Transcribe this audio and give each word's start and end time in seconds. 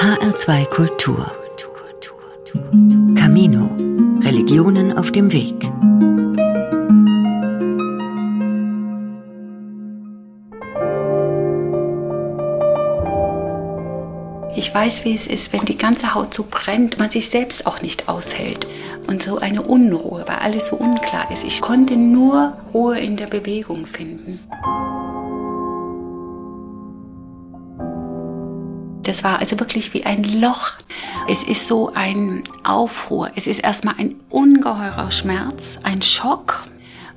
HR2 0.00 0.64
Kultur. 0.70 1.30
Camino. 3.14 3.68
Religionen 4.22 4.96
auf 4.96 5.12
dem 5.12 5.30
Weg. 5.30 5.70
Ich 14.56 14.74
weiß, 14.74 15.04
wie 15.04 15.14
es 15.14 15.26
ist, 15.26 15.52
wenn 15.52 15.66
die 15.66 15.76
ganze 15.76 16.14
Haut 16.14 16.32
so 16.32 16.46
brennt, 16.50 16.98
man 16.98 17.10
sich 17.10 17.28
selbst 17.28 17.66
auch 17.66 17.82
nicht 17.82 18.08
aushält. 18.08 18.66
Und 19.06 19.22
so 19.22 19.38
eine 19.38 19.60
Unruhe, 19.60 20.24
weil 20.26 20.38
alles 20.38 20.68
so 20.68 20.76
unklar 20.76 21.30
ist. 21.30 21.44
Ich 21.44 21.60
konnte 21.60 21.98
nur 21.98 22.54
Ruhe 22.72 22.98
in 22.98 23.18
der 23.18 23.26
Bewegung 23.26 23.84
finden. 23.84 24.40
Das 29.10 29.24
war 29.24 29.40
also 29.40 29.58
wirklich 29.58 29.92
wie 29.92 30.06
ein 30.06 30.22
Loch. 30.40 30.70
Es 31.26 31.42
ist 31.42 31.66
so 31.66 31.92
ein 31.92 32.44
Aufruhr. 32.62 33.32
Es 33.34 33.48
ist 33.48 33.58
erstmal 33.58 33.96
ein 33.98 34.14
ungeheurer 34.28 35.10
Schmerz, 35.10 35.80
ein 35.82 36.00
Schock, 36.00 36.62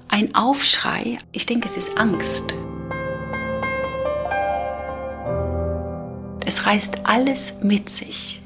ein 0.07 0.33
Aufschrei. 0.33 1.19
Ich 1.33 1.45
denke, 1.45 1.69
es 1.69 1.77
ist 1.77 1.99
Angst. 1.99 2.55
Es 6.47 6.66
reißt 6.66 7.05
alles 7.05 7.53
mit 7.61 7.91
sich. 7.91 8.42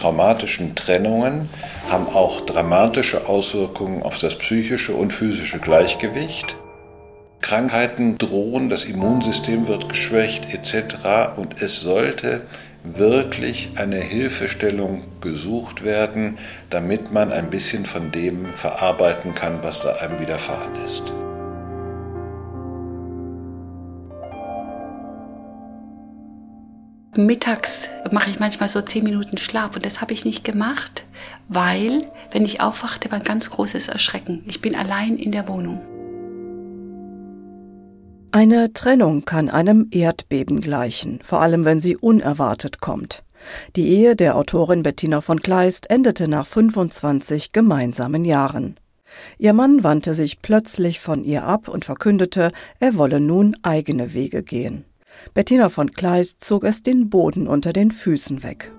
Traumatischen 0.00 0.74
Trennungen 0.74 1.48
haben 1.90 2.08
auch 2.08 2.40
dramatische 2.40 3.28
Auswirkungen 3.28 4.02
auf 4.02 4.18
das 4.18 4.36
psychische 4.36 4.94
und 4.94 5.12
physische 5.12 5.58
Gleichgewicht. 5.58 6.56
Krankheiten 7.40 8.18
drohen, 8.18 8.68
das 8.68 8.84
Immunsystem 8.84 9.66
wird 9.66 9.88
geschwächt 9.88 10.54
etc. 10.54 11.36
Und 11.36 11.62
es 11.62 11.80
sollte 11.80 12.42
wirklich 12.82 13.72
eine 13.76 13.96
Hilfestellung 13.96 15.02
gesucht 15.20 15.84
werden, 15.84 16.38
damit 16.70 17.12
man 17.12 17.32
ein 17.32 17.50
bisschen 17.50 17.84
von 17.86 18.10
dem 18.10 18.46
verarbeiten 18.54 19.34
kann, 19.34 19.58
was 19.62 19.82
da 19.82 19.92
einem 19.94 20.18
widerfahren 20.18 20.74
ist. 20.86 21.12
Mittags 27.16 27.90
mache 28.12 28.30
ich 28.30 28.38
manchmal 28.38 28.68
so 28.68 28.80
zehn 28.82 29.02
Minuten 29.02 29.36
Schlaf 29.36 29.74
und 29.74 29.84
das 29.84 30.00
habe 30.00 30.12
ich 30.12 30.24
nicht 30.24 30.44
gemacht, 30.44 31.04
weil, 31.48 32.04
wenn 32.30 32.44
ich 32.44 32.60
aufwachte, 32.60 33.10
war 33.10 33.18
ein 33.18 33.24
ganz 33.24 33.50
großes 33.50 33.88
Erschrecken. 33.88 34.44
Ich 34.46 34.60
bin 34.60 34.76
allein 34.76 35.16
in 35.16 35.32
der 35.32 35.48
Wohnung. 35.48 35.80
Eine 38.30 38.72
Trennung 38.72 39.24
kann 39.24 39.50
einem 39.50 39.88
Erdbeben 39.90 40.60
gleichen, 40.60 41.18
vor 41.24 41.40
allem 41.40 41.64
wenn 41.64 41.80
sie 41.80 41.96
unerwartet 41.96 42.80
kommt. 42.80 43.24
Die 43.74 43.88
Ehe 43.88 44.14
der 44.14 44.36
Autorin 44.36 44.84
Bettina 44.84 45.20
von 45.20 45.40
Kleist 45.42 45.90
endete 45.90 46.28
nach 46.28 46.46
25 46.46 47.50
gemeinsamen 47.50 48.24
Jahren. 48.24 48.76
Ihr 49.38 49.52
Mann 49.52 49.82
wandte 49.82 50.14
sich 50.14 50.42
plötzlich 50.42 51.00
von 51.00 51.24
ihr 51.24 51.42
ab 51.42 51.66
und 51.66 51.84
verkündete, 51.84 52.52
er 52.78 52.94
wolle 52.94 53.18
nun 53.18 53.56
eigene 53.62 54.14
Wege 54.14 54.44
gehen. 54.44 54.84
Bettina 55.34 55.68
von 55.68 55.92
Kleist 55.92 56.42
zog 56.42 56.64
es 56.64 56.82
den 56.82 57.10
Boden 57.10 57.46
unter 57.48 57.72
den 57.72 57.90
Füßen 57.90 58.42
weg. 58.42 58.72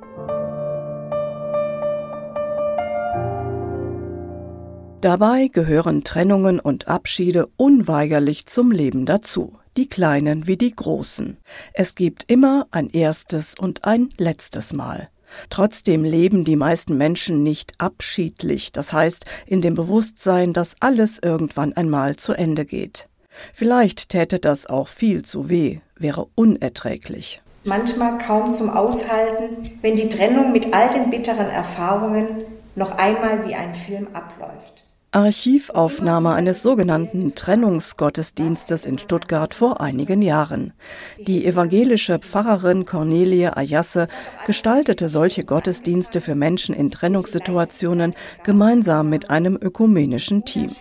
Dabei 5.02 5.48
gehören 5.48 6.04
Trennungen 6.04 6.59
und 6.59 6.88
Abschiede 6.88 7.48
unweigerlich 7.58 8.46
zum 8.46 8.70
Leben 8.70 9.08
dazu, 9.08 9.58
die 9.76 9.88
kleinen 9.88 10.46
wie 10.46 10.58
die 10.58 10.72
großen. 10.72 11.38
Es 11.74 11.96
gibt 11.96 12.30
immer 12.30 12.68
ein 12.70 12.88
erstes 12.88 13.56
und 13.58 13.84
ein 13.84 14.09
letztes 14.18 14.74
Mal. 14.74 15.09
Trotzdem 15.50 16.03
leben 16.03 16.44
die 16.44 16.56
meisten 16.56 16.97
Menschen 16.97 17.41
nicht 17.41 17.74
abschiedlich, 17.80 18.72
das 18.72 18.94
heißt 18.94 19.25
in 19.47 19.62
dem 19.62 19.74
Bewusstsein, 19.74 20.53
dass 20.53 20.75
alles 20.80 21.20
irgendwann 21.20 21.74
einmal 21.74 22.16
zu 22.18 22.34
Ende 22.34 22.66
geht. 22.66 23.08
Vielleicht 23.53 24.09
täte 24.09 24.40
das 24.40 24.66
auch 24.66 24.88
viel 24.88 25.24
zu 25.24 25.50
weh, 25.50 25.80
wäre 25.97 26.28
unerträglich. 26.36 27.42
Manchmal 27.64 28.18
kaum 28.18 28.52
zum 28.52 28.69
Aushalten, 28.69 29.78
wenn 29.81 29.96
die 29.96 30.09
Trennung 30.09 30.52
mit 30.52 30.74
all 30.74 30.90
den 30.90 31.09
bitteren 31.09 31.47
Erfahrungen 31.47 32.44
noch 32.75 32.97
einmal 32.97 33.47
wie 33.47 33.53
ein 33.53 33.75
Film 33.75 34.08
abläuft. 34.14 34.84
Archivaufnahme 35.14 36.31
eines 36.31 36.64
sogenannten 36.64 37.36
Trennungsgottesdienstes 37.36 38.86
in 38.86 38.97
Stuttgart 38.97 39.53
vor 39.53 39.81
einigen 39.81 40.22
Jahren. 40.22 40.72
Die 41.20 41.46
evangelische 41.46 42.18
Pfarrerin 42.20 42.86
Cornelie 42.86 43.56
Ayasse 43.58 44.08
gestaltete 44.47 45.09
solche 45.09 45.44
Gottesdienste 45.44 46.22
für 46.22 46.34
Menschen 46.34 46.74
in 46.74 46.91
Trennungssituationen 46.91 48.16
gemeinsam 48.44 49.09
mit 49.09 49.30
einem 49.30 49.58
ökumenischen 49.62 50.46
Team. 50.46 50.72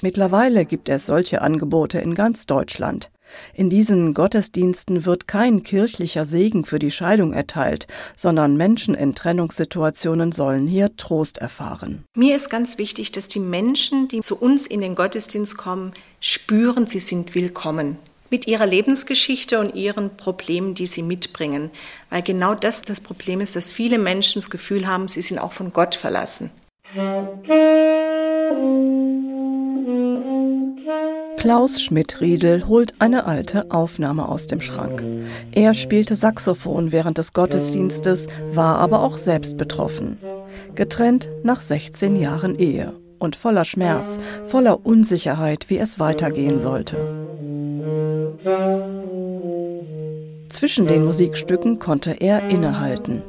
Mittlerweile 0.00 0.64
gibt 0.64 0.88
es 0.88 1.06
solche 1.06 1.42
Angebote 1.42 1.98
in 1.98 2.14
ganz 2.14 2.46
Deutschland. 2.46 3.10
In 3.54 3.70
diesen 3.70 4.14
Gottesdiensten 4.14 5.06
wird 5.06 5.26
kein 5.26 5.62
kirchlicher 5.62 6.24
Segen 6.24 6.64
für 6.64 6.78
die 6.78 6.90
Scheidung 6.90 7.32
erteilt, 7.32 7.86
sondern 8.16 8.56
Menschen 8.56 8.94
in 8.94 9.14
Trennungssituationen 9.14 10.32
sollen 10.32 10.66
hier 10.66 10.96
Trost 10.96 11.38
erfahren. 11.38 12.04
Mir 12.14 12.36
ist 12.36 12.50
ganz 12.50 12.78
wichtig, 12.78 13.12
dass 13.12 13.28
die 13.28 13.40
Menschen, 13.40 14.08
die 14.08 14.20
zu 14.20 14.36
uns 14.36 14.66
in 14.66 14.80
den 14.80 14.94
Gottesdienst 14.94 15.56
kommen, 15.56 15.92
spüren, 16.20 16.86
sie 16.86 17.00
sind 17.00 17.34
willkommen 17.34 17.96
mit 18.32 18.46
ihrer 18.46 18.66
Lebensgeschichte 18.66 19.60
und 19.60 19.74
ihren 19.74 20.16
Problemen, 20.16 20.74
die 20.74 20.86
sie 20.86 21.02
mitbringen. 21.02 21.70
Weil 22.08 22.22
genau 22.22 22.54
das 22.54 22.80
das 22.80 23.00
Problem 23.00 23.42
ist, 23.42 23.54
dass 23.56 23.70
viele 23.70 23.98
Menschen 23.98 24.40
das 24.40 24.48
Gefühl 24.48 24.86
haben, 24.86 25.06
sie 25.06 25.20
sind 25.20 25.38
auch 25.38 25.52
von 25.52 25.70
Gott 25.72 25.94
verlassen. 25.94 26.50
Klaus 31.42 31.82
Schmidt-Riedel 31.82 32.68
holt 32.68 32.94
eine 33.00 33.26
alte 33.26 33.68
Aufnahme 33.72 34.28
aus 34.28 34.46
dem 34.46 34.60
Schrank. 34.60 35.02
Er 35.50 35.74
spielte 35.74 36.14
Saxophon 36.14 36.92
während 36.92 37.18
des 37.18 37.32
Gottesdienstes, 37.32 38.28
war 38.52 38.78
aber 38.78 39.00
auch 39.00 39.18
selbst 39.18 39.56
betroffen. 39.56 40.18
Getrennt 40.76 41.28
nach 41.42 41.60
16 41.60 42.14
Jahren 42.14 42.56
Ehe 42.56 42.92
und 43.18 43.34
voller 43.34 43.64
Schmerz, 43.64 44.20
voller 44.44 44.86
Unsicherheit, 44.86 45.68
wie 45.68 45.78
es 45.78 45.98
weitergehen 45.98 46.60
sollte. 46.60 46.96
Zwischen 50.48 50.86
den 50.86 51.04
Musikstücken 51.04 51.80
konnte 51.80 52.12
er 52.12 52.50
innehalten. 52.50 53.20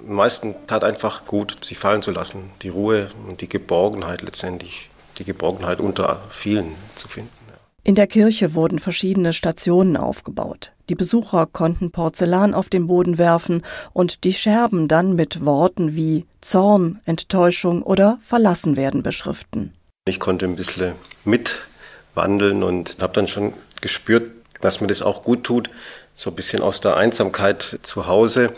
Am 0.00 0.16
meisten 0.16 0.56
tat 0.66 0.82
einfach 0.82 1.26
gut, 1.26 1.64
sich 1.64 1.78
fallen 1.78 2.02
zu 2.02 2.10
lassen, 2.10 2.50
die 2.62 2.70
Ruhe 2.70 3.06
und 3.28 3.40
die 3.40 3.48
Geborgenheit 3.48 4.20
letztendlich, 4.20 4.90
die 5.20 5.24
Geborgenheit 5.24 5.78
unter 5.78 6.22
vielen 6.28 6.74
zu 6.96 7.06
finden. 7.06 7.41
In 7.84 7.96
der 7.96 8.06
Kirche 8.06 8.54
wurden 8.54 8.78
verschiedene 8.78 9.32
Stationen 9.32 9.96
aufgebaut. 9.96 10.70
Die 10.88 10.94
Besucher 10.94 11.46
konnten 11.46 11.90
Porzellan 11.90 12.54
auf 12.54 12.68
den 12.68 12.86
Boden 12.86 13.18
werfen 13.18 13.64
und 13.92 14.22
die 14.22 14.32
Scherben 14.32 14.86
dann 14.86 15.14
mit 15.14 15.44
Worten 15.44 15.96
wie 15.96 16.26
Zorn, 16.40 17.00
Enttäuschung 17.06 17.82
oder 17.82 18.20
Verlassenwerden 18.22 19.02
beschriften. 19.02 19.72
Ich 20.04 20.20
konnte 20.20 20.46
ein 20.46 20.54
bisschen 20.54 20.92
mitwandeln 21.24 22.62
und 22.62 22.98
habe 23.00 23.14
dann 23.14 23.26
schon 23.26 23.52
gespürt, 23.80 24.30
dass 24.60 24.80
mir 24.80 24.86
das 24.86 25.02
auch 25.02 25.24
gut 25.24 25.42
tut, 25.42 25.68
so 26.14 26.30
ein 26.30 26.36
bisschen 26.36 26.62
aus 26.62 26.80
der 26.80 26.96
Einsamkeit 26.96 27.80
zu 27.82 28.06
Hause, 28.06 28.54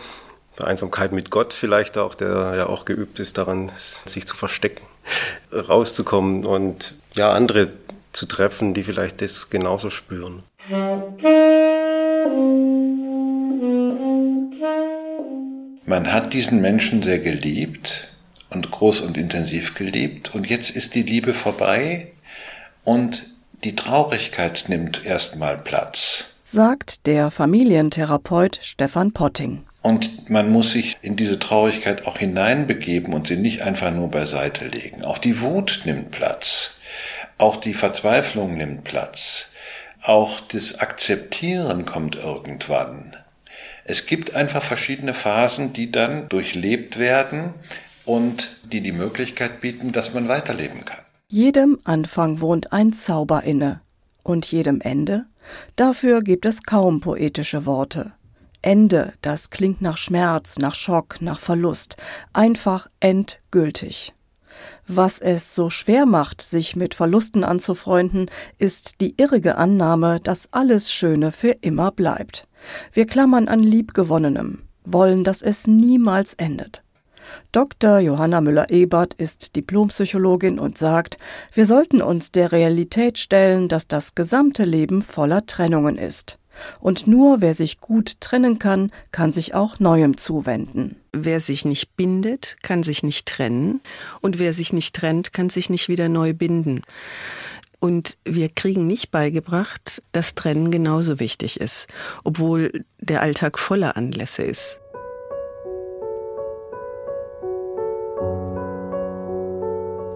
der 0.59 0.67
Einsamkeit 0.67 1.13
mit 1.13 1.31
Gott 1.31 1.55
vielleicht 1.55 1.97
auch, 1.97 2.15
der 2.15 2.55
ja 2.57 2.67
auch 2.67 2.85
geübt 2.85 3.19
ist 3.21 3.39
daran, 3.39 3.73
sich 3.75 4.27
zu 4.27 4.37
verstecken, 4.37 4.85
rauszukommen 5.51 6.45
und 6.45 6.95
ja, 7.15 7.33
andere 7.33 7.71
zu 8.15 8.27
treffen, 8.27 8.75
die 8.75 8.83
vielleicht 8.83 9.21
das 9.21 9.51
genauso 9.51 9.91
spüren. 9.91 10.43
Man 15.87 16.13
hat 16.13 16.33
diesen 16.33 16.61
Menschen 16.61 17.03
sehr 17.03 17.19
geliebt 17.19 18.09
und 18.51 18.71
groß 18.71 19.03
und 19.03 19.17
intensiv 19.17 19.75
geliebt 19.75 20.35
und 20.35 20.49
jetzt 20.49 20.71
ist 20.71 20.95
die 20.95 21.03
Liebe 21.03 21.35
vorbei 21.35 22.13
und 22.85 23.27
die 23.65 23.75
Traurigkeit 23.75 24.65
nimmt 24.69 25.05
erstmal 25.05 25.59
Platz. 25.59 26.27
Sagt 26.45 27.07
der 27.07 27.31
Familientherapeut 27.31 28.61
Stefan 28.63 29.13
Potting. 29.13 29.65
Und 29.83 30.31
man 30.31 30.51
muss 30.51 30.71
sich 30.71 30.97
in 31.03 31.17
diese 31.17 31.39
Traurigkeit 31.39 32.07
auch 32.07 32.17
hineinbegeben 32.17 33.13
und 33.13 33.27
sie 33.27 33.37
nicht 33.37 33.61
einfach 33.63 33.91
nur 33.91 34.11
beiseite 34.11 34.67
legen. 34.67 35.05
Auch 35.05 35.19
die 35.19 35.43
Wut 35.43 35.83
nimmt 35.85 36.11
Platz. 36.11 36.64
Auch 37.39 37.57
die 37.57 37.75
Verzweiflung 37.75 38.57
nimmt 38.57 38.85
Platz. 38.85 39.51
Auch 40.03 40.41
das 40.41 40.79
Akzeptieren 40.81 41.85
kommt 41.87 42.17
irgendwann. 42.17 43.17
Es 43.85 44.07
gibt 44.07 44.35
einfach 44.35 44.63
verschiedene 44.63 45.15
Phasen, 45.15 45.73
die 45.73 45.91
dann 45.91 46.29
durchlebt 46.29 46.99
werden 46.99 47.55
und 48.05 48.57
die 48.65 48.81
die 48.81 48.93
Möglichkeit 48.93 49.61
bieten, 49.61 49.93
dass 49.93 50.15
man 50.15 50.29
weiterleben 50.29 50.85
kann. 50.85 51.05
Jedem 51.29 51.79
Anfang 51.85 52.41
wohnt 52.41 52.73
ein 52.73 52.93
Zauber 52.93 53.43
inne. 53.43 53.81
Und 54.23 54.47
jedem 54.47 54.81
Ende? 54.81 55.27
Dafür 55.77 56.23
gibt 56.23 56.47
es 56.47 56.63
kaum 56.63 57.01
poetische 57.01 57.67
Worte. 57.67 58.13
Ende, 58.63 59.13
das 59.21 59.51
klingt 59.51 59.83
nach 59.83 59.99
Schmerz, 59.99 60.57
nach 60.59 60.75
Schock, 60.75 61.21
nach 61.21 61.39
Verlust, 61.39 61.97
einfach 62.33 62.89
endgültig. 63.01 64.15
Was 64.87 65.21
es 65.21 65.55
so 65.55 65.71
schwer 65.71 66.07
macht, 66.07 66.43
sich 66.43 66.77
mit 66.77 66.95
Verlusten 66.95 67.45
anzufreunden, 67.45 68.31
ist 68.59 69.01
die 69.01 69.15
irrige 69.17 69.57
Annahme, 69.57 70.21
dass 70.21 70.49
alles 70.53 70.93
Schöne 70.93 71.33
für 71.33 71.57
immer 71.61 71.91
bleibt. 71.91 72.47
Wir 72.93 73.07
klammern 73.07 73.49
an 73.49 73.61
Liebgewonnenem, 73.61 74.63
wollen, 74.85 75.25
dass 75.25 75.43
es 75.43 75.67
niemals 75.67 76.35
endet. 76.35 76.83
Dr. 77.53 77.99
Johanna 77.99 78.41
Müller-Ebert 78.41 79.15
ist 79.15 79.57
Diplompsychologin 79.57 80.59
und 80.59 80.79
sagt, 80.79 81.17
wir 81.53 81.67
sollten 81.67 82.03
uns 82.03 82.33
der 82.33 82.53
Realität 82.53 83.19
stellen, 83.19 83.69
dass 83.69 83.89
das 83.89 84.15
gesamte 84.15 84.65
Leben 84.65 85.03
voller 85.03 85.47
Trennungen 85.47 85.97
ist. 85.97 86.39
Und 86.81 87.07
nur 87.07 87.41
wer 87.41 87.55
sich 87.55 87.81
gut 87.81 88.21
trennen 88.21 88.59
kann, 88.59 88.91
kann 89.13 89.33
sich 89.33 89.55
auch 89.55 89.79
Neuem 89.81 90.17
zuwenden. 90.17 90.97
Wer 91.13 91.41
sich 91.41 91.65
nicht 91.65 91.97
bindet, 91.97 92.57
kann 92.63 92.83
sich 92.83 93.03
nicht 93.03 93.27
trennen. 93.27 93.81
Und 94.21 94.39
wer 94.39 94.53
sich 94.53 94.73
nicht 94.73 94.95
trennt, 94.95 95.33
kann 95.33 95.51
sich 95.51 95.71
nicht 95.71 95.89
wieder 95.89 96.09
neu 96.09 96.33
binden. 96.35 96.83
Und 97.81 98.17
wir 98.25 98.49
kriegen 98.49 98.87
nicht 98.87 99.11
beigebracht, 99.11 100.03
dass 100.13 100.35
Trennen 100.35 100.71
genauso 100.71 101.21
wichtig 101.21 101.61
ist, 101.61 101.87
obwohl 102.25 102.85
der 102.99 103.21
Alltag 103.21 103.59
voller 103.59 103.97
Anlässe 103.97 104.43
ist. 104.43 104.81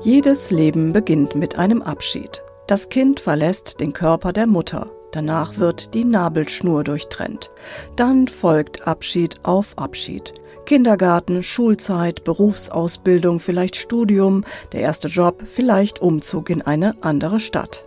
Jedes 0.01 0.51
Leben 0.51 0.93
beginnt 0.95 1.35
mit 1.35 1.57
einem 1.57 1.83
Abschied. 1.83 2.43
Das 2.67 2.89
Kind 2.89 3.21
verlässt 3.21 3.81
den 3.81 3.93
Körper 3.93 4.33
der 4.33 4.47
Mutter. 4.47 4.91
Danach 5.13 5.59
wird 5.59 5.95
die 5.95 6.05
Nabelschnur 6.05 6.85
durchtrennt. 6.85 7.51
Dann 7.97 8.29
folgt 8.29 8.87
Abschied 8.87 9.37
auf 9.43 9.77
Abschied. 9.79 10.35
Kindergarten, 10.67 11.43
Schulzeit, 11.43 12.25
Berufsausbildung, 12.25 13.41
vielleicht 13.41 13.77
Studium, 13.77 14.45
der 14.73 14.83
erste 14.83 15.09
Job, 15.09 15.43
vielleicht 15.51 16.03
Umzug 16.03 16.51
in 16.51 16.61
eine 16.61 16.95
andere 17.03 17.41
Stadt. 17.41 17.85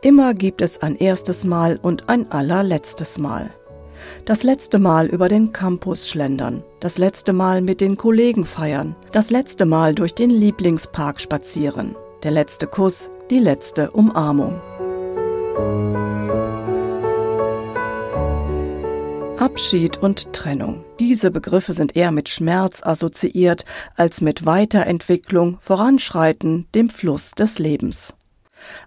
Immer 0.00 0.34
gibt 0.34 0.62
es 0.62 0.80
ein 0.80 0.96
erstes 0.96 1.44
Mal 1.44 1.78
und 1.82 2.08
ein 2.08 2.30
allerletztes 2.30 3.18
Mal. 3.18 3.50
Das 4.24 4.44
letzte 4.44 4.78
Mal 4.78 5.06
über 5.06 5.28
den 5.28 5.52
Campus 5.52 6.08
schlendern, 6.08 6.62
das 6.78 6.98
letzte 6.98 7.32
Mal 7.32 7.62
mit 7.62 7.80
den 7.80 7.96
Kollegen 7.96 8.44
feiern, 8.44 8.96
das 9.12 9.30
letzte 9.30 9.66
Mal 9.66 9.94
durch 9.94 10.14
den 10.14 10.30
Lieblingspark 10.30 11.20
spazieren, 11.20 11.96
der 12.22 12.30
letzte 12.30 12.66
Kuss, 12.66 13.10
die 13.30 13.40
letzte 13.40 13.90
Umarmung. 13.90 14.60
Abschied 19.40 19.96
und 19.96 20.34
Trennung. 20.34 20.84
Diese 20.98 21.30
Begriffe 21.30 21.72
sind 21.72 21.96
eher 21.96 22.10
mit 22.10 22.28
Schmerz 22.28 22.82
assoziiert 22.82 23.64
als 23.96 24.20
mit 24.20 24.44
Weiterentwicklung, 24.44 25.56
Voranschreiten, 25.60 26.66
dem 26.74 26.90
Fluss 26.90 27.30
des 27.30 27.58
Lebens. 27.58 28.14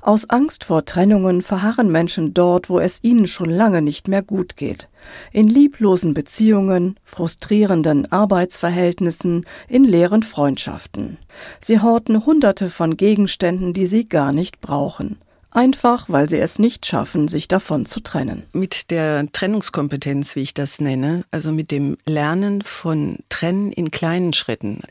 Aus 0.03 0.29
Angst 0.29 0.65
vor 0.65 0.85
Trennungen 0.85 1.41
verharren 1.41 1.91
Menschen 1.91 2.35
dort, 2.35 2.69
wo 2.69 2.79
es 2.79 2.99
ihnen 3.01 3.25
schon 3.25 3.49
lange 3.49 3.81
nicht 3.81 4.07
mehr 4.07 4.21
gut 4.21 4.55
geht. 4.55 4.89
In 5.31 5.47
lieblosen 5.47 6.13
Beziehungen, 6.13 6.99
frustrierenden 7.03 8.11
Arbeitsverhältnissen, 8.11 9.45
in 9.67 9.83
leeren 9.83 10.21
Freundschaften. 10.21 11.17
Sie 11.61 11.79
horten 11.81 12.27
Hunderte 12.27 12.69
von 12.69 12.95
Gegenständen, 12.95 13.73
die 13.73 13.87
sie 13.87 14.07
gar 14.07 14.31
nicht 14.31 14.61
brauchen 14.61 15.17
einfach 15.55 16.09
weil 16.09 16.29
sie 16.29 16.37
es 16.37 16.59
nicht 16.59 16.85
schaffen, 16.85 17.27
sich 17.27 17.47
davon 17.47 17.85
zu 17.85 17.99
trennen. 18.01 18.43
Mit 18.53 18.91
der 18.91 19.31
Trennungskompetenz, 19.31 20.35
wie 20.35 20.41
ich 20.41 20.53
das 20.53 20.81
nenne, 20.81 21.23
also 21.31 21.51
mit 21.51 21.71
dem 21.71 21.97
Lernen 22.05 22.61
von 22.61 23.19
Trennen 23.29 23.71
in 23.71 23.91
kleinen 23.91 24.33
Schritten, 24.33 24.81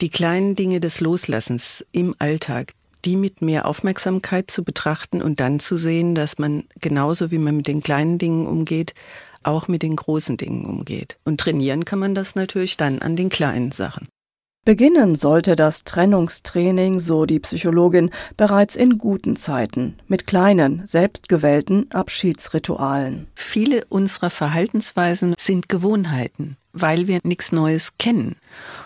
die 0.00 0.10
kleinen 0.10 0.56
Dinge 0.56 0.80
des 0.80 1.00
Loslassens 1.00 1.84
im 1.92 2.14
Alltag, 2.18 2.74
die 3.04 3.16
mit 3.16 3.42
mehr 3.42 3.66
Aufmerksamkeit 3.66 4.50
zu 4.50 4.64
betrachten 4.64 5.22
und 5.22 5.40
dann 5.40 5.60
zu 5.60 5.76
sehen, 5.76 6.14
dass 6.14 6.38
man 6.38 6.64
genauso 6.80 7.30
wie 7.30 7.38
man 7.38 7.56
mit 7.56 7.66
den 7.66 7.82
kleinen 7.82 8.18
Dingen 8.18 8.46
umgeht, 8.46 8.94
auch 9.42 9.68
mit 9.68 9.82
den 9.82 9.96
großen 9.96 10.36
Dingen 10.36 10.64
umgeht. 10.64 11.16
Und 11.24 11.40
trainieren 11.40 11.84
kann 11.84 11.98
man 11.98 12.14
das 12.14 12.34
natürlich 12.34 12.76
dann 12.76 13.00
an 13.00 13.16
den 13.16 13.28
kleinen 13.28 13.72
Sachen. 13.72 14.08
Beginnen 14.64 15.16
sollte 15.16 15.56
das 15.56 15.82
Trennungstraining, 15.82 17.00
so 17.00 17.26
die 17.26 17.40
Psychologin, 17.40 18.10
bereits 18.36 18.76
in 18.76 18.96
guten 18.96 19.34
Zeiten, 19.34 19.96
mit 20.06 20.28
kleinen, 20.28 20.86
selbstgewählten 20.86 21.90
Abschiedsritualen. 21.90 23.26
Viele 23.34 23.84
unserer 23.88 24.30
Verhaltensweisen 24.30 25.34
sind 25.36 25.68
Gewohnheiten, 25.68 26.56
weil 26.72 27.08
wir 27.08 27.18
nichts 27.24 27.50
Neues 27.50 27.98
kennen. 27.98 28.36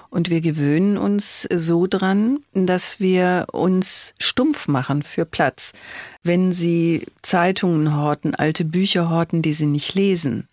Und 0.09 0.31
wir 0.31 0.41
gewöhnen 0.41 0.97
uns 0.97 1.47
so 1.55 1.87
dran, 1.87 2.39
dass 2.55 2.99
wir 2.99 3.45
uns 3.53 4.15
stumpf 4.19 4.69
machen 4.69 5.03
für 5.03 5.27
Platz. 5.27 5.75
Wenn 6.23 6.53
Sie 6.53 7.05
Zeitungen 7.21 7.95
horten, 7.95 8.35
alte 8.35 8.65
Bücher 8.65 9.11
horten, 9.11 9.43
die 9.43 9.53
Sie 9.53 9.67
nicht 9.67 9.95
lesen, 9.95 10.49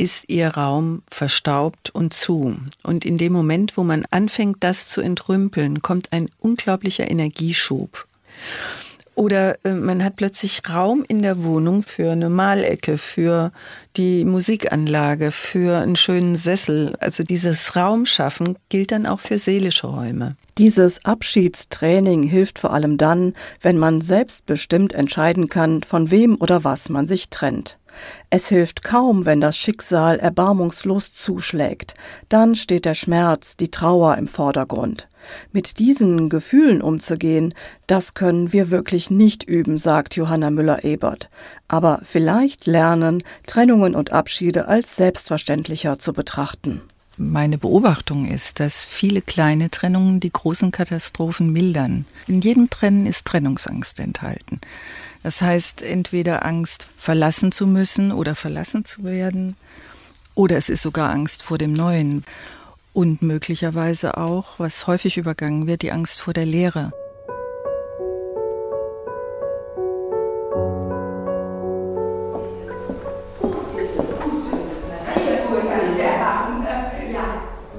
ist 0.00 0.30
ihr 0.30 0.48
Raum 0.48 1.02
verstaubt 1.10 1.90
und 1.90 2.14
zu. 2.14 2.56
Und 2.82 3.04
in 3.04 3.18
dem 3.18 3.34
Moment, 3.34 3.76
wo 3.76 3.84
man 3.84 4.06
anfängt, 4.10 4.56
das 4.60 4.88
zu 4.88 5.02
entrümpeln, 5.02 5.82
kommt 5.82 6.10
ein 6.12 6.30
unglaublicher 6.40 7.10
Energieschub. 7.10 8.06
Oder 9.14 9.62
äh, 9.66 9.74
man 9.74 10.02
hat 10.02 10.16
plötzlich 10.16 10.62
Raum 10.66 11.04
in 11.06 11.20
der 11.20 11.44
Wohnung 11.44 11.82
für 11.82 12.12
eine 12.12 12.30
Malecke, 12.30 12.96
für 12.96 13.52
die 13.98 14.24
Musikanlage, 14.24 15.32
für 15.32 15.82
einen 15.82 15.96
schönen 15.96 16.36
Sessel. 16.36 16.94
Also 17.00 17.22
dieses 17.22 17.76
Raumschaffen 17.76 18.56
gilt 18.70 18.92
dann 18.92 19.04
auch 19.04 19.20
für 19.20 19.36
seelische 19.36 19.88
Räume. 19.88 20.36
Dieses 20.56 21.04
Abschiedstraining 21.04 22.22
hilft 22.22 22.58
vor 22.58 22.72
allem 22.72 22.96
dann, 22.96 23.34
wenn 23.60 23.76
man 23.76 24.00
selbstbestimmt 24.00 24.94
entscheiden 24.94 25.50
kann, 25.50 25.82
von 25.82 26.10
wem 26.10 26.36
oder 26.40 26.64
was 26.64 26.88
man 26.88 27.06
sich 27.06 27.28
trennt. 27.28 27.76
Es 28.30 28.48
hilft 28.48 28.82
kaum, 28.82 29.26
wenn 29.26 29.40
das 29.40 29.56
Schicksal 29.56 30.18
erbarmungslos 30.18 31.12
zuschlägt. 31.12 31.94
Dann 32.28 32.54
steht 32.54 32.84
der 32.84 32.94
Schmerz, 32.94 33.56
die 33.56 33.70
Trauer 33.70 34.16
im 34.16 34.28
Vordergrund. 34.28 35.08
Mit 35.52 35.78
diesen 35.78 36.28
Gefühlen 36.28 36.82
umzugehen, 36.82 37.54
das 37.86 38.14
können 38.14 38.52
wir 38.52 38.70
wirklich 38.70 39.10
nicht 39.10 39.44
üben, 39.44 39.78
sagt 39.78 40.16
Johanna 40.16 40.50
Müller-Ebert. 40.50 41.28
Aber 41.68 42.00
vielleicht 42.02 42.66
lernen, 42.66 43.22
Trennungen 43.46 43.94
und 43.94 44.12
Abschiede 44.12 44.68
als 44.68 44.96
selbstverständlicher 44.96 45.98
zu 45.98 46.12
betrachten. 46.12 46.82
Meine 47.22 47.58
Beobachtung 47.58 48.26
ist, 48.26 48.60
dass 48.60 48.86
viele 48.86 49.20
kleine 49.20 49.70
Trennungen 49.70 50.20
die 50.20 50.32
großen 50.32 50.70
Katastrophen 50.70 51.52
mildern. 51.52 52.06
In 52.26 52.40
jedem 52.40 52.70
Trennen 52.70 53.04
ist 53.04 53.26
Trennungsangst 53.26 54.00
enthalten. 54.00 54.58
Das 55.22 55.42
heißt, 55.42 55.82
entweder 55.82 56.44
Angst, 56.46 56.88
verlassen 56.96 57.52
zu 57.52 57.66
müssen 57.66 58.10
oder 58.12 58.34
verlassen 58.34 58.84
zu 58.84 59.04
werden, 59.04 59.56
oder 60.34 60.56
es 60.56 60.70
ist 60.70 60.82
sogar 60.82 61.10
Angst 61.10 61.42
vor 61.42 61.58
dem 61.58 61.72
Neuen. 61.72 62.24
Und 62.92 63.22
möglicherweise 63.22 64.16
auch, 64.16 64.58
was 64.58 64.86
häufig 64.86 65.16
übergangen 65.16 65.66
wird, 65.66 65.82
die 65.82 65.92
Angst 65.92 66.20
vor 66.20 66.32
der 66.32 66.46
Leere. 66.46 66.92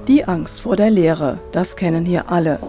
Die 0.08 0.26
Angst 0.26 0.62
vor 0.62 0.76
der 0.76 0.90
Leere, 0.90 1.40
das 1.52 1.76
kennen 1.76 2.06
hier 2.06 2.30
alle. 2.30 2.60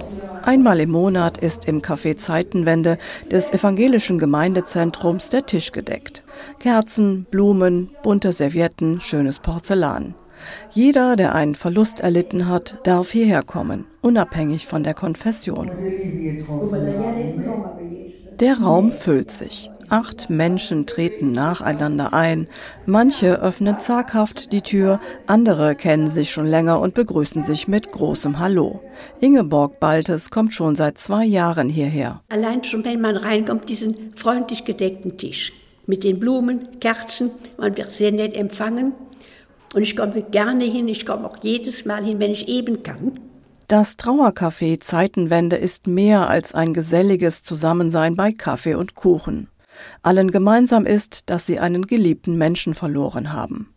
Einmal 0.44 0.80
im 0.80 0.90
Monat 0.90 1.38
ist 1.38 1.66
im 1.66 1.82
Café 1.82 2.16
Zeitenwende 2.16 2.99
des 3.30 3.52
evangelischen 3.52 4.18
Gemeindezentrums 4.18 5.30
der 5.30 5.46
Tisch 5.46 5.70
gedeckt. 5.70 6.25
Kerzen, 6.58 7.26
Blumen, 7.30 7.90
bunte 8.02 8.32
Servietten, 8.32 9.00
schönes 9.00 9.38
Porzellan. 9.38 10.14
Jeder, 10.72 11.14
der 11.14 11.34
einen 11.37 11.54
Verlust 11.54 12.00
erlitten 12.00 12.49
hat, 12.49 12.76
darf 12.82 13.12
hierher 13.12 13.42
kommen, 13.42 13.87
unabhängig 14.00 14.66
von 14.66 14.82
der 14.82 14.94
Konfession. 14.94 15.70
Der 18.40 18.58
Raum 18.58 18.92
füllt 18.92 19.30
sich. 19.30 19.70
Acht 19.88 20.30
Menschen 20.30 20.86
treten 20.86 21.32
nacheinander 21.32 22.14
ein. 22.14 22.48
Manche 22.86 23.40
öffnen 23.40 23.78
zaghaft 23.78 24.52
die 24.52 24.62
Tür, 24.62 25.00
andere 25.26 25.74
kennen 25.74 26.10
sich 26.10 26.30
schon 26.30 26.46
länger 26.46 26.80
und 26.80 26.94
begrüßen 26.94 27.42
sich 27.42 27.68
mit 27.68 27.92
großem 27.92 28.38
Hallo. 28.38 28.80
Ingeborg 29.20 29.80
Baltes 29.80 30.30
kommt 30.30 30.54
schon 30.54 30.76
seit 30.76 30.96
zwei 30.96 31.26
Jahren 31.26 31.68
hierher. 31.68 32.22
Allein 32.30 32.64
schon, 32.64 32.84
wenn 32.86 33.02
man 33.02 33.18
reinkommt, 33.18 33.68
diesen 33.68 34.14
freundlich 34.16 34.64
gedeckten 34.64 35.18
Tisch 35.18 35.52
mit 35.86 36.04
den 36.04 36.18
Blumen, 36.18 36.80
Kerzen, 36.80 37.30
man 37.58 37.76
wird 37.76 37.90
sehr 37.90 38.12
nett 38.12 38.34
empfangen. 38.34 38.94
Und 39.74 39.82
ich 39.82 39.94
komme 39.94 40.22
gerne 40.22 40.64
hin, 40.64 40.88
ich 40.88 41.04
komme 41.04 41.26
auch 41.26 41.36
jedes 41.42 41.84
Mal 41.84 42.04
hin, 42.04 42.18
wenn 42.18 42.30
ich 42.30 42.48
eben 42.48 42.82
kann. 42.82 43.18
Das 43.72 43.96
Trauercafé 43.96 44.80
Zeitenwende 44.80 45.56
ist 45.56 45.86
mehr 45.86 46.28
als 46.28 46.52
ein 46.52 46.74
geselliges 46.74 47.42
Zusammensein 47.42 48.16
bei 48.16 48.30
Kaffee 48.30 48.74
und 48.74 48.94
Kuchen. 48.94 49.48
Allen 50.02 50.30
gemeinsam 50.30 50.84
ist, 50.84 51.30
dass 51.30 51.46
sie 51.46 51.58
einen 51.58 51.86
geliebten 51.86 52.36
Menschen 52.36 52.74
verloren 52.74 53.32
haben. 53.32 53.72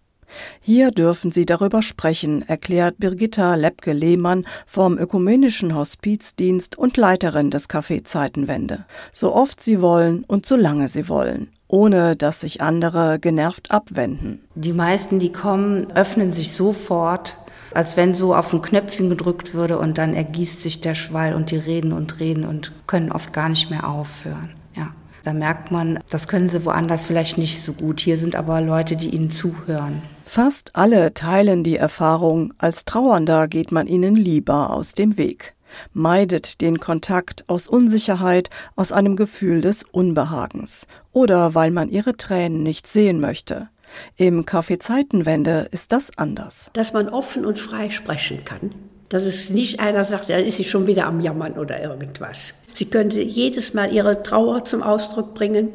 Hier 0.59 0.91
dürfen 0.91 1.31
sie 1.31 1.45
darüber 1.45 1.81
sprechen, 1.81 2.41
erklärt 2.41 2.97
Birgitta 2.97 3.55
Lepke-Lehmann 3.55 4.45
vom 4.67 4.97
Ökumenischen 4.97 5.73
Hospizdienst 5.73 6.77
und 6.77 6.97
Leiterin 6.97 7.49
des 7.49 7.69
Café 7.69 8.03
Zeitenwende. 8.03 8.83
So 9.13 9.33
oft 9.33 9.61
sie 9.61 9.81
wollen 9.81 10.25
und 10.25 10.45
so 10.45 10.57
lange 10.57 10.89
sie 10.89 11.07
wollen, 11.07 11.47
ohne 11.69 12.17
dass 12.17 12.41
sich 12.41 12.59
andere 12.59 13.17
genervt 13.17 13.71
abwenden. 13.71 14.41
Die 14.55 14.73
meisten, 14.73 15.19
die 15.19 15.31
kommen, 15.31 15.89
öffnen 15.95 16.33
sich 16.33 16.51
sofort, 16.51 17.37
als 17.75 17.97
wenn 17.97 18.13
so 18.13 18.33
auf 18.33 18.53
ein 18.53 18.61
Knöpfchen 18.61 19.09
gedrückt 19.09 19.53
würde 19.53 19.77
und 19.77 19.97
dann 19.97 20.13
ergießt 20.13 20.61
sich 20.61 20.81
der 20.81 20.95
Schwall 20.95 21.33
und 21.33 21.51
die 21.51 21.57
reden 21.57 21.91
und 21.93 22.19
reden 22.19 22.45
und 22.45 22.71
können 22.87 23.11
oft 23.11 23.33
gar 23.33 23.49
nicht 23.49 23.69
mehr 23.69 23.87
aufhören. 23.87 24.51
Ja. 24.75 24.93
Da 25.23 25.33
merkt 25.33 25.71
man, 25.71 25.99
das 26.11 26.27
können 26.27 26.49
sie 26.49 26.65
woanders 26.65 27.03
vielleicht 27.03 27.39
nicht 27.39 27.61
so 27.61 27.73
gut. 27.73 27.99
Hier 27.99 28.17
sind 28.17 28.35
aber 28.35 28.61
Leute, 28.61 28.95
die 28.95 29.09
ihnen 29.09 29.31
zuhören. 29.31 30.03
Fast 30.23 30.75
alle 30.75 31.13
teilen 31.15 31.63
die 31.63 31.77
Erfahrung, 31.77 32.53
als 32.59 32.85
Trauernder 32.85 33.47
geht 33.47 33.71
man 33.71 33.87
ihnen 33.87 34.15
lieber 34.15 34.69
aus 34.69 34.93
dem 34.93 35.17
Weg, 35.17 35.55
meidet 35.93 36.61
den 36.61 36.79
Kontakt 36.79 37.43
aus 37.47 37.67
Unsicherheit, 37.67 38.49
aus 38.75 38.91
einem 38.91 39.15
Gefühl 39.15 39.61
des 39.61 39.83
Unbehagens 39.83 40.85
oder 41.11 41.55
weil 41.55 41.71
man 41.71 41.89
ihre 41.89 42.17
Tränen 42.17 42.63
nicht 42.63 42.85
sehen 42.85 43.19
möchte. 43.19 43.69
Im 44.17 44.45
Café 44.45 44.79
Zeitenwende 44.79 45.67
ist 45.71 45.91
das 45.91 46.11
anders. 46.17 46.69
Dass 46.73 46.93
man 46.93 47.09
offen 47.09 47.45
und 47.45 47.59
frei 47.59 47.89
sprechen 47.89 48.45
kann. 48.45 48.73
Dass 49.09 49.23
es 49.23 49.49
nicht 49.49 49.79
einer 49.79 50.03
sagt, 50.03 50.29
da 50.29 50.37
ist 50.37 50.57
sie 50.57 50.63
schon 50.63 50.87
wieder 50.87 51.05
am 51.05 51.19
Jammern 51.19 51.53
oder 51.53 51.81
irgendwas. 51.81 52.55
Sie 52.73 52.85
können 52.85 53.11
jedes 53.11 53.73
Mal 53.73 53.93
ihre 53.93 54.23
Trauer 54.23 54.65
zum 54.65 54.83
Ausdruck 54.83 55.35
bringen. 55.35 55.69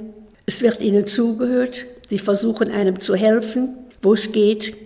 Es 0.46 0.62
wird 0.62 0.80
ihnen 0.80 1.06
zugehört. 1.06 1.86
Sie 2.08 2.18
versuchen 2.18 2.70
einem 2.70 3.00
zu 3.00 3.14
helfen 3.14 3.76
wo 4.02 4.14
es 4.14 4.32
geht. 4.32 4.76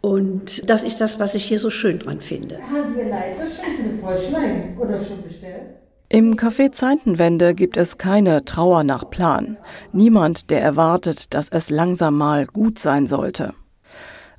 Und 0.00 0.68
das 0.68 0.82
ist 0.82 1.00
das, 1.00 1.20
was 1.20 1.34
ich 1.34 1.44
hier 1.44 1.58
so 1.58 1.70
schön 1.70 1.98
dran 1.98 2.20
finde. 2.20 2.58
Haben 2.58 2.92
Sie 2.92 3.02
Leiter 3.02 3.46
schon 3.46 3.94
für 3.94 4.02
Frau 4.02 4.16
Schlein 4.16 4.76
oder 4.78 4.98
schon 4.98 5.22
bestellt? 5.22 5.81
Im 6.12 6.36
Café 6.36 6.70
Zeitenwende 6.70 7.54
gibt 7.54 7.78
es 7.78 7.96
keine 7.96 8.44
Trauer 8.44 8.84
nach 8.84 9.08
Plan. 9.08 9.56
Niemand, 9.94 10.50
der 10.50 10.60
erwartet, 10.60 11.32
dass 11.32 11.48
es 11.48 11.70
langsam 11.70 12.18
mal 12.18 12.44
gut 12.44 12.78
sein 12.78 13.06
sollte. 13.06 13.54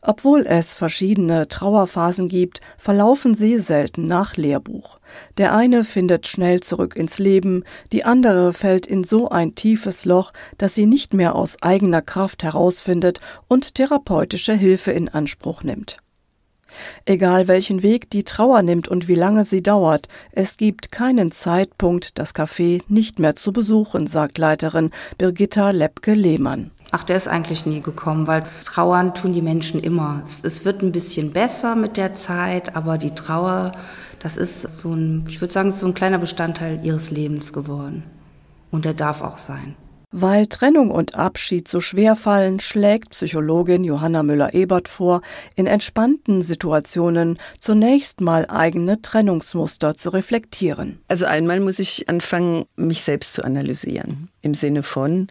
Obwohl 0.04 0.46
es 0.46 0.76
verschiedene 0.76 1.48
Trauerphasen 1.48 2.28
gibt, 2.28 2.62
verlaufen 2.78 3.34
sie 3.34 3.60
selten 3.60 4.06
nach 4.06 4.38
Lehrbuch. 4.38 5.00
Der 5.40 5.56
eine 5.56 5.84
findet 5.84 6.28
schnell 6.28 6.60
zurück 6.60 6.96
ins 6.96 7.18
Leben, 7.18 7.64
die 7.92 8.06
andere 8.06 8.54
fällt 8.54 8.86
in 8.86 9.04
so 9.04 9.30
ein 9.30 9.56
tiefes 9.56 10.06
Loch, 10.06 10.32
dass 10.60 10.76
sie 10.76 10.86
nicht 10.86 11.16
mehr 11.16 11.34
aus 11.34 11.60
eigener 11.64 12.04
Kraft 12.04 12.44
herausfindet 12.44 13.20
und 13.48 13.74
therapeutische 13.74 14.54
Hilfe 14.54 14.92
in 14.92 15.10
Anspruch 15.10 15.64
nimmt. 15.64 16.03
Egal 17.06 17.48
welchen 17.48 17.84
Weg 17.84 18.10
die 18.10 18.24
Trauer 18.24 18.62
nimmt 18.62 18.88
und 18.88 19.08
wie 19.08 19.16
lange 19.16 19.44
sie 19.44 19.62
dauert, 19.62 20.08
es 20.32 20.58
gibt 20.58 20.92
keinen 20.92 21.32
Zeitpunkt, 21.32 22.18
das 22.20 22.36
Café 22.36 22.82
nicht 22.88 23.20
mehr 23.20 23.36
zu 23.36 23.54
besuchen, 23.54 24.08
sagt 24.08 24.38
Leiterin 24.38 24.92
Birgitta 25.18 25.72
Lepke-Lehmann. 25.72 26.72
Ach, 26.92 27.04
der 27.04 27.18
ist 27.18 27.28
eigentlich 27.28 27.66
nie 27.66 27.82
gekommen, 27.82 28.28
weil 28.28 28.44
trauern 28.66 29.16
tun 29.16 29.34
die 29.34 29.42
Menschen 29.42 29.82
immer. 29.82 30.22
Es, 30.24 30.40
es, 30.44 30.64
wird 30.64 30.84
ein 30.84 30.92
bisschen 30.92 31.34
besser 31.34 31.76
mit 31.76 31.98
der 31.98 32.14
Zeit, 32.14 32.76
aber 32.76 33.00
die 33.00 33.16
Trauer, 33.16 33.72
das 34.20 34.38
ist 34.38 34.62
so 34.62 34.94
ein, 34.94 35.24
ich 35.28 35.42
würde 35.42 35.52
sagen, 35.52 35.72
so 35.72 35.88
ein 35.88 35.96
kleiner 35.96 36.20
Bestandteil 36.20 36.80
ihres 36.84 37.10
Lebens 37.10 37.52
geworden. 37.52 38.04
Und 38.70 38.86
der 38.86 38.94
darf 38.94 39.24
auch 39.24 39.40
sein. 39.40 39.76
Weil 40.16 40.46
Trennung 40.46 40.92
und 40.92 41.16
Abschied 41.16 41.68
so 41.68 41.82
schwer 41.82 42.16
fallen, 42.16 42.60
schlägt 42.60 43.10
Psychologin 43.10 43.84
Johanna 43.84 44.22
Müller-Ebert 44.22 44.88
vor, 44.88 45.22
in 45.56 45.66
entspannten 45.66 46.44
Situationen 46.44 47.40
zunächst 47.60 48.22
mal 48.22 48.46
eigene 48.48 49.02
Trennungsmuster 49.02 49.98
zu 49.98 50.12
reflektieren. 50.12 51.00
Also 51.08 51.26
einmal 51.26 51.60
muss 51.62 51.80
ich 51.80 52.10
anfangen, 52.10 52.66
mich 52.76 53.02
selbst 53.02 53.34
zu 53.34 53.44
analysieren. 53.44 54.30
Im 54.44 54.54
Sinne 54.54 54.84
von, 54.84 55.30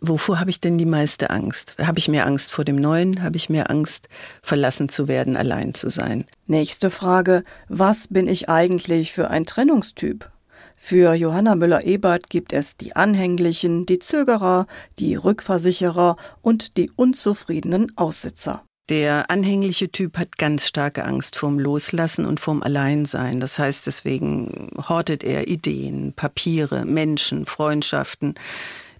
Wovor 0.00 0.40
habe 0.40 0.50
ich 0.50 0.60
denn 0.60 0.78
die 0.78 0.86
meiste 0.86 1.28
Angst? 1.28 1.74
Habe 1.78 1.98
ich 1.98 2.08
mehr 2.08 2.26
Angst 2.26 2.52
vor 2.52 2.64
dem 2.64 2.76
Neuen? 2.76 3.22
Habe 3.22 3.36
ich 3.36 3.50
mehr 3.50 3.70
Angst, 3.70 4.08
verlassen 4.42 4.88
zu 4.88 5.08
werden, 5.08 5.36
allein 5.36 5.74
zu 5.74 5.90
sein? 5.90 6.24
Nächste 6.46 6.90
Frage. 6.90 7.44
Was 7.68 8.08
bin 8.08 8.28
ich 8.28 8.48
eigentlich 8.48 9.12
für 9.12 9.28
ein 9.28 9.44
Trennungstyp? 9.44 10.30
Für 10.76 11.14
Johanna 11.14 11.56
Müller-Ebert 11.56 12.30
gibt 12.30 12.52
es 12.52 12.76
die 12.76 12.94
Anhänglichen, 12.94 13.86
die 13.86 13.98
Zögerer, 13.98 14.66
die 14.98 15.16
Rückversicherer 15.16 16.16
und 16.42 16.76
die 16.76 16.90
unzufriedenen 16.94 17.96
Aussitzer. 17.96 18.62
Der 18.88 19.30
anhängliche 19.30 19.90
Typ 19.90 20.16
hat 20.16 20.38
ganz 20.38 20.68
starke 20.68 21.04
Angst 21.04 21.34
vorm 21.34 21.58
Loslassen 21.58 22.24
und 22.24 22.38
vorm 22.38 22.62
Alleinsein. 22.62 23.40
Das 23.40 23.58
heißt, 23.58 23.84
deswegen 23.86 24.70
hortet 24.88 25.24
er 25.24 25.48
Ideen, 25.48 26.12
Papiere, 26.14 26.84
Menschen, 26.84 27.46
Freundschaften. 27.46 28.34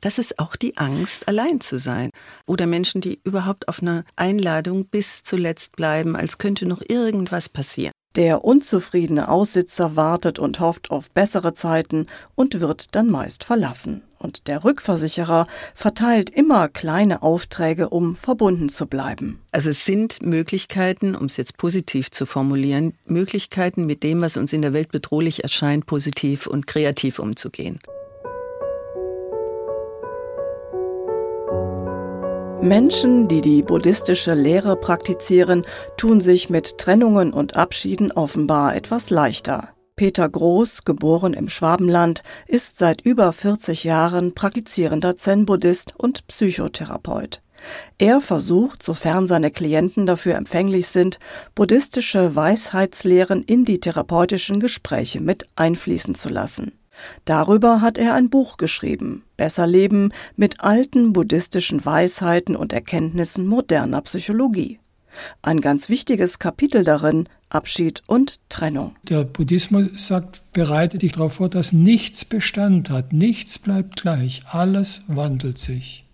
Das 0.01 0.19
ist 0.19 0.41
auch 0.41 0.57
die 0.57 0.77
Angst, 0.77 1.29
allein 1.29 1.61
zu 1.61 1.79
sein. 1.79 2.11
Oder 2.47 2.67
Menschen, 2.67 3.01
die 3.01 3.21
überhaupt 3.23 3.69
auf 3.69 3.81
einer 3.81 4.05
Einladung 4.17 4.87
bis 4.87 5.23
zuletzt 5.23 5.77
bleiben, 5.77 6.17
als 6.17 6.39
könnte 6.39 6.67
noch 6.67 6.83
irgendwas 6.89 7.49
passieren. 7.49 7.93
Der 8.17 8.45
unzufriedene 8.45 9.29
Aussitzer 9.29 9.95
wartet 9.95 10.39
und 10.39 10.59
hofft 10.59 10.91
auf 10.91 11.11
bessere 11.11 11.53
Zeiten 11.53 12.07
und 12.35 12.61
wird 12.61 12.95
dann 12.95 13.11
meist 13.11 13.45
verlassen. 13.45 14.01
Und 14.19 14.49
der 14.49 14.65
Rückversicherer 14.65 15.47
verteilt 15.75 16.31
immer 16.31 16.71
kleine 16.71 17.23
Aufträge, 17.23 17.91
um 17.91 18.17
verbunden 18.17 18.71
zu 18.71 18.87
bleiben. 18.87 19.41
Also 19.53 19.69
es 19.69 19.85
sind 19.85 20.23
Möglichkeiten, 20.23 21.15
um 21.15 21.27
es 21.27 21.37
jetzt 21.37 21.59
positiv 21.59 22.11
zu 22.11 22.25
formulieren, 22.25 22.95
Möglichkeiten, 23.05 23.85
mit 23.85 24.03
dem, 24.03 24.23
was 24.23 24.39
uns 24.39 24.55
in 24.55 24.63
der 24.63 24.73
Welt 24.73 24.91
bedrohlich 24.91 25.43
erscheint, 25.43 25.85
positiv 25.85 26.47
und 26.47 26.67
kreativ 26.67 27.19
umzugehen. 27.19 27.79
Menschen, 32.63 33.29
die 33.29 33.43
die 33.43 33.63
buddhistische 33.63 34.35
Lehre 34.35 34.77
praktizieren, 34.77 35.63
tun 35.97 36.21
sich 36.21 36.49
mit 36.49 36.79
Trennungen 36.79 37.33
und 37.33 37.55
Abschieden 37.55 38.11
offenbar 38.13 38.75
etwas 38.75 39.11
leichter. 39.11 39.69
Peter 39.95 40.29
Groß, 40.29 40.85
geboren 40.85 41.35
im 41.35 41.49
Schwabenland, 41.49 42.23
ist 42.47 42.79
seit 42.79 43.03
über 43.03 43.33
40 43.33 43.85
Jahren 43.85 44.35
praktizierender 44.35 45.17
Zen-Buddhist 45.17 45.95
und 45.97 46.27
Psychotherapeut. 46.27 47.43
Er 47.99 48.21
versucht, 48.21 48.83
sofern 48.83 49.27
seine 49.27 49.51
Klienten 49.51 50.07
dafür 50.07 50.35
empfänglich 50.35 50.89
sind, 50.89 51.19
buddhistische 51.55 52.37
Weisheitslehren 52.37 53.43
in 53.43 53.65
die 53.65 53.81
therapeutischen 53.81 54.61
Gespräche 54.61 55.21
mit 55.21 55.45
einfließen 55.57 56.15
zu 56.15 56.29
lassen. 56.29 56.73
Darüber 57.25 57.81
hat 57.81 57.99
er 57.99 58.15
ein 58.15 58.31
Buch 58.31 58.57
geschrieben, 58.57 59.25
Besser 59.37 59.67
Leben 59.67 60.13
mit 60.37 60.61
alten 60.61 61.13
buddhistischen 61.13 61.85
Weisheiten 61.85 62.57
und 62.57 62.73
Erkenntnissen 62.73 63.47
moderner 63.47 64.03
Psychologie. 64.03 64.79
Ein 65.43 65.61
ganz 65.61 65.89
wichtiges 65.89 66.39
Kapitel 66.39 66.85
darin, 66.85 67.29
Abschied 67.49 68.03
und 68.07 68.41
Trennung. 68.49 68.97
Der 69.09 69.25
Buddhismus 69.25 70.07
sagt, 70.07 70.43
bereite 70.53 70.99
dich 70.99 71.13
darauf 71.13 71.35
vor, 71.35 71.49
dass 71.49 71.73
nichts 71.73 72.25
Bestand 72.25 72.91
hat, 72.91 73.13
nichts 73.13 73.59
bleibt 73.59 74.03
gleich, 74.03 74.43
alles 74.51 75.03
wandelt 75.07 75.59
sich. 75.59 76.05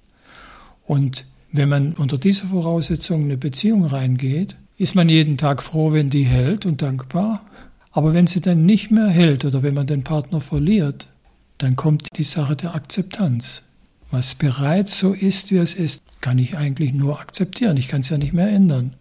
Und 0.84 1.24
wenn 1.50 1.68
man 1.68 1.94
unter 1.94 2.18
dieser 2.18 2.46
Voraussetzung 2.46 3.20
in 3.20 3.26
eine 3.26 3.36
Beziehung 3.38 3.84
reingeht, 3.84 4.56
ist 4.78 4.94
man 4.94 5.08
jeden 5.08 5.36
Tag 5.36 5.62
froh, 5.62 5.92
wenn 5.92 6.10
die 6.10 6.24
hält 6.24 6.66
und 6.66 6.82
dankbar. 6.82 7.42
Aber 7.92 8.14
wenn 8.14 8.26
sie 8.26 8.40
dann 8.40 8.64
nicht 8.64 8.90
mehr 8.90 9.08
hält 9.08 9.44
oder 9.44 9.62
wenn 9.62 9.75
man 9.75 9.87
den 9.87 10.02
Partner 10.02 10.40
verliert, 10.40 11.08
dann 11.58 11.76
kommt 11.76 12.08
die 12.16 12.25
Sache 12.25 12.56
der 12.56 12.75
Akzeptanz. 12.75 13.62
Was 14.11 14.34
bereits 14.34 14.99
so 14.99 15.12
ist, 15.12 15.52
wie 15.52 15.58
es 15.58 15.75
ist, 15.75 16.02
kann 16.20 16.38
ich 16.38 16.56
eigentlich 16.56 16.92
nur 16.92 17.20
akzeptieren. 17.20 17.76
Ich 17.76 17.88
kann 17.88 18.00
es 18.00 18.08
ja 18.08 18.18
nicht 18.18 18.32
mehr 18.32 18.49
ändern. 18.49 18.94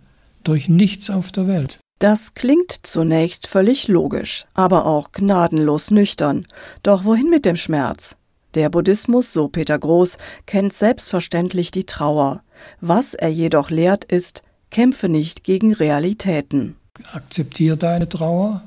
Durch 0.43 0.69
nichts 0.69 1.09
auf 1.09 1.31
der 1.31 1.47
Welt. 1.47 1.79
Das 1.99 2.33
klingt 2.33 2.79
zunächst 2.83 3.47
völlig 3.47 3.87
logisch, 3.87 4.45
aber 4.53 4.85
auch 4.85 5.11
gnadenlos 5.11 5.91
nüchtern. 5.91 6.47
Doch 6.81 7.05
wohin 7.05 7.29
mit 7.29 7.45
dem 7.45 7.57
Schmerz? 7.57 8.15
Der 8.55 8.69
Buddhismus, 8.69 9.31
so 9.31 9.47
Peter 9.47 9.77
Groß, 9.77 10.17
kennt 10.45 10.73
selbstverständlich 10.73 11.71
die 11.71 11.85
Trauer. 11.85 12.43
Was 12.79 13.13
er 13.13 13.29
jedoch 13.29 13.69
lehrt, 13.69 14.03
ist, 14.03 14.43
kämpfe 14.71 15.09
nicht 15.09 15.43
gegen 15.43 15.73
Realitäten. 15.73 16.75
Akzeptiere 17.13 17.77
deine 17.77 18.09
Trauer, 18.09 18.63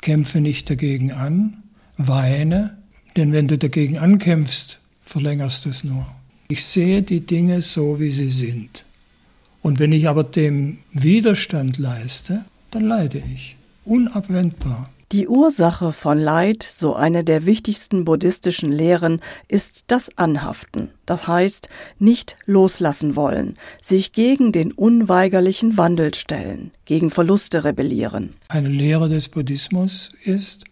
kämpfe 0.00 0.40
nicht 0.40 0.68
dagegen 0.70 1.12
an, 1.12 1.62
weine, 1.96 2.78
denn 3.16 3.32
wenn 3.32 3.48
du 3.48 3.58
dagegen 3.58 3.98
ankämpfst, 3.98 4.80
verlängerst 5.02 5.64
du 5.64 5.70
es 5.70 5.84
nur. 5.84 6.06
Ich 6.48 6.64
sehe 6.64 7.02
die 7.02 7.20
Dinge 7.20 7.60
so, 7.62 8.00
wie 8.00 8.10
sie 8.10 8.30
sind. 8.30 8.84
Und 9.60 9.78
wenn 9.78 9.92
ich 9.92 10.08
aber 10.08 10.24
dem 10.24 10.78
Widerstand 10.92 11.78
leiste, 11.78 12.44
dann 12.70 12.84
leide 12.84 13.22
ich. 13.34 13.56
unabwendbar. 13.84 14.90
Die 15.10 15.26
Ursache 15.26 15.92
von 15.92 16.18
Leid, 16.18 16.62
so 16.62 16.94
eine 16.94 17.24
der 17.24 17.46
wichtigsten 17.46 18.04
buddhistischen 18.04 18.70
Lehren, 18.70 19.20
ist 19.48 19.84
das 19.86 20.18
Anhaften. 20.18 20.90
Das 21.06 21.26
heißt, 21.26 21.70
nicht 21.98 22.36
loslassen 22.44 23.16
wollen, 23.16 23.54
sich 23.82 24.12
gegen 24.12 24.52
den 24.52 24.70
unweigerlichen 24.70 25.78
Wandel 25.78 26.14
stellen, 26.14 26.72
gegen 26.84 27.10
Verluste 27.10 27.64
rebellieren. 27.64 28.34
Eine 28.48 28.68
Lehre 28.68 29.08
des 29.08 29.30
Buddhismus 29.30 30.10
ist, 30.24 30.64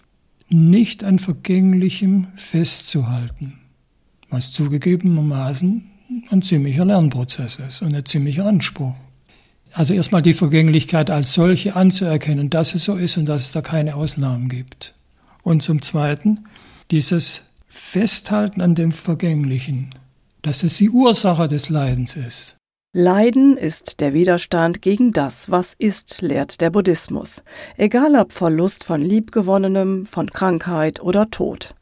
nicht 0.50 1.02
an 1.02 1.18
Vergänglichem 1.18 2.26
festzuhalten, 2.36 3.54
was 4.28 4.52
zugegebenermaßen 4.52 5.90
ein 6.30 6.42
ziemlicher 6.42 6.84
Lernprozess 6.84 7.56
ist 7.56 7.80
und 7.80 7.96
ein 7.96 8.04
ziemlicher 8.04 8.44
Anspruch. 8.44 8.94
Also 9.76 9.92
erstmal 9.92 10.22
die 10.22 10.32
Vergänglichkeit 10.32 11.10
als 11.10 11.34
solche 11.34 11.76
anzuerkennen, 11.76 12.48
dass 12.48 12.74
es 12.74 12.84
so 12.84 12.94
ist 12.94 13.18
und 13.18 13.26
dass 13.26 13.42
es 13.42 13.52
da 13.52 13.60
keine 13.60 13.94
Ausnahmen 13.94 14.48
gibt. 14.48 14.94
Und 15.42 15.62
zum 15.62 15.82
Zweiten 15.82 16.46
dieses 16.90 17.42
Festhalten 17.68 18.62
an 18.62 18.74
dem 18.74 18.90
Vergänglichen, 18.90 19.90
dass 20.40 20.62
es 20.62 20.78
die 20.78 20.88
Ursache 20.88 21.46
des 21.46 21.68
Leidens 21.68 22.16
ist. 22.16 22.56
Leiden 22.94 23.58
ist 23.58 24.00
der 24.00 24.14
Widerstand 24.14 24.80
gegen 24.80 25.12
das, 25.12 25.50
was 25.50 25.74
ist, 25.74 26.22
lehrt 26.22 26.62
der 26.62 26.70
Buddhismus, 26.70 27.42
egal 27.76 28.16
ob 28.16 28.32
Verlust 28.32 28.82
von 28.82 29.02
Liebgewonnenem, 29.02 30.06
von 30.06 30.30
Krankheit 30.30 31.02
oder 31.02 31.30
Tod. 31.30 31.74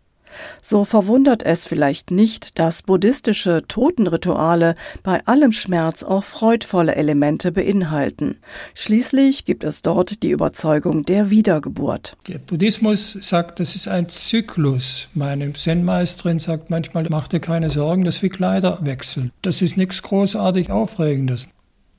So 0.63 0.85
verwundert 0.85 1.43
es 1.43 1.65
vielleicht 1.65 2.11
nicht, 2.11 2.59
dass 2.59 2.83
buddhistische 2.83 3.65
Totenrituale 3.69 4.75
bei 5.03 5.25
allem 5.27 5.53
Schmerz 5.53 6.03
auch 6.03 6.25
freudvolle 6.25 6.95
Elemente 6.95 7.53
beinhalten. 7.53 8.37
Schließlich 8.75 9.45
gibt 9.45 9.65
es 9.65 9.83
dort 9.83 10.23
die 10.23 10.31
Überzeugung 10.31 11.05
der 11.05 11.31
Wiedergeburt. 11.31 12.17
Der 12.29 12.39
Buddhismus 12.39 13.13
sagt, 13.13 13.61
das 13.61 13.77
ist 13.77 13.89
ein 13.89 14.09
Zyklus. 14.09 15.09
Meine 15.15 15.53
Zen-Meisterin 15.53 16.39
sagt 16.39 16.71
manchmal, 16.71 17.07
mach 17.11 17.29
dir 17.29 17.41
keine 17.41 17.71
Sorgen, 17.71 18.05
das 18.05 18.17
ist 18.17 18.23
wie 18.23 18.29
Kleiderwechsel. 18.29 19.31
Das 19.43 19.63
ist 19.63 19.77
nichts 19.77 20.03
großartig 20.03 20.71
Aufregendes. 20.71 21.47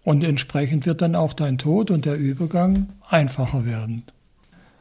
Und 0.04 0.24
entsprechend 0.24 0.86
wird 0.86 1.02
dann 1.02 1.16
auch 1.16 1.34
dein 1.34 1.58
Tod 1.58 1.90
und 1.90 2.06
der 2.06 2.16
Übergang 2.16 2.90
einfacher 3.10 3.66
werden. 3.66 4.04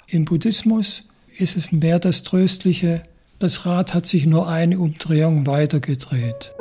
Im 0.07 0.27
Buddhismus 0.27 1.09
ist 1.39 1.57
es 1.57 1.73
mehr 1.73 1.99
das 1.99 2.23
Tröstliche, 2.23 3.03
das 3.39 3.67
Rad 3.67 3.95
hat 3.95 4.07
sich 4.07 4.27
nur 4.27 4.49
eine 4.49 4.79
Umdrehung 4.79 5.47
weitergedreht. 5.47 6.55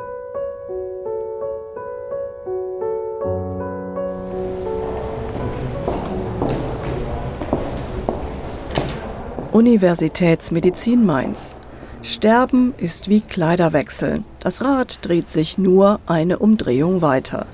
Universitätsmedizin 9.52 11.06
Mainz. 11.06 11.56
Sterben 12.02 12.74
ist 12.78 13.08
wie 13.08 13.22
Kleiderwechseln. 13.22 14.26
Das 14.40 14.64
Rad 14.64 15.00
dreht 15.04 15.30
sich 15.30 15.60
nur 15.60 16.00
eine 16.08 16.40
Umdrehung 16.40 17.02
weiter. 17.04 17.46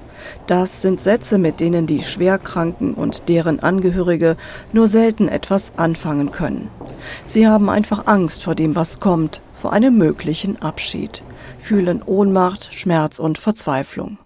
Das 0.47 0.81
sind 0.81 1.01
Sätze, 1.01 1.37
mit 1.37 1.59
denen 1.59 1.87
die 1.87 2.01
Schwerkranken 2.01 2.93
und 2.93 3.27
deren 3.29 3.59
Angehörige 3.59 4.37
nur 4.71 4.87
selten 4.87 5.27
etwas 5.27 5.73
anfangen 5.77 6.31
können. 6.31 6.69
Sie 7.25 7.47
haben 7.47 7.69
einfach 7.69 8.07
Angst 8.07 8.43
vor 8.43 8.55
dem, 8.55 8.75
was 8.75 8.99
kommt, 8.99 9.41
vor 9.53 9.73
einem 9.73 9.97
möglichen 9.97 10.61
Abschied, 10.61 11.23
fühlen 11.57 12.01
Ohnmacht, 12.01 12.73
Schmerz 12.73 13.19
und 13.19 13.37
Verzweiflung. 13.37 14.17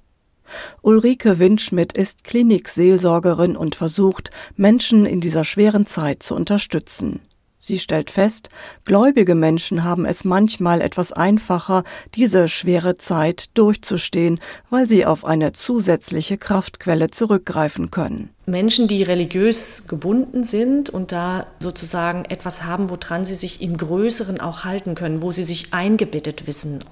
Ulrike 0.81 1.39
Windschmidt 1.39 1.93
ist 1.93 2.23
Klinikseelsorgerin 2.23 3.55
und 3.55 3.75
versucht, 3.75 4.29
Menschen 4.55 5.05
in 5.05 5.21
dieser 5.21 5.43
schweren 5.43 5.85
Zeit 5.85 6.21
zu 6.21 6.35
unterstützen. 6.35 7.21
Sie 7.65 7.79
stellt 7.79 8.11
fest, 8.11 8.49
gläubige 8.83 9.35
Menschen 9.35 9.85
haben 9.85 10.05
es 10.05 10.25
manchmal 10.25 10.81
etwas 10.81 11.13
einfacher, 11.13 11.85
diese 12.13 12.49
schwere 12.49 12.95
Zeit 12.95 13.57
durchzustehen, 13.57 14.41
weil 14.69 14.85
sie 14.85 15.05
auf 15.05 15.23
eine 15.23 15.53
zusätzliche 15.53 16.37
Kraftquelle 16.37 17.09
zurückgreifen 17.09 17.89
können. 17.89 18.31
Menschen, 18.45 18.89
die 18.89 19.01
religiös 19.01 19.87
gebunden 19.87 20.43
sind 20.43 20.89
und 20.89 21.13
da 21.13 21.47
sozusagen 21.61 22.25
etwas 22.25 22.65
haben, 22.65 22.89
woran 22.89 23.23
sie 23.23 23.35
sich 23.35 23.61
im 23.61 23.77
Größeren 23.77 24.41
auch 24.41 24.65
halten 24.65 24.93
können, 24.93 25.21
wo 25.21 25.31
sie 25.31 25.45
sich 25.45 25.73
eingebettet 25.73 26.47
wissen. 26.47 26.83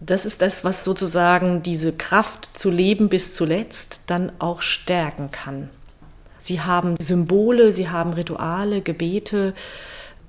Das 0.00 0.26
ist 0.26 0.42
das, 0.42 0.64
was 0.64 0.84
sozusagen 0.84 1.62
diese 1.62 1.94
Kraft 1.94 2.50
zu 2.52 2.68
leben 2.68 3.08
bis 3.08 3.34
zuletzt 3.34 4.02
dann 4.08 4.32
auch 4.38 4.60
stärken 4.60 5.30
kann. 5.30 5.70
Sie 6.44 6.60
haben 6.60 6.96
Symbole, 7.00 7.72
sie 7.72 7.88
haben 7.88 8.12
Rituale, 8.12 8.82
Gebete, 8.82 9.54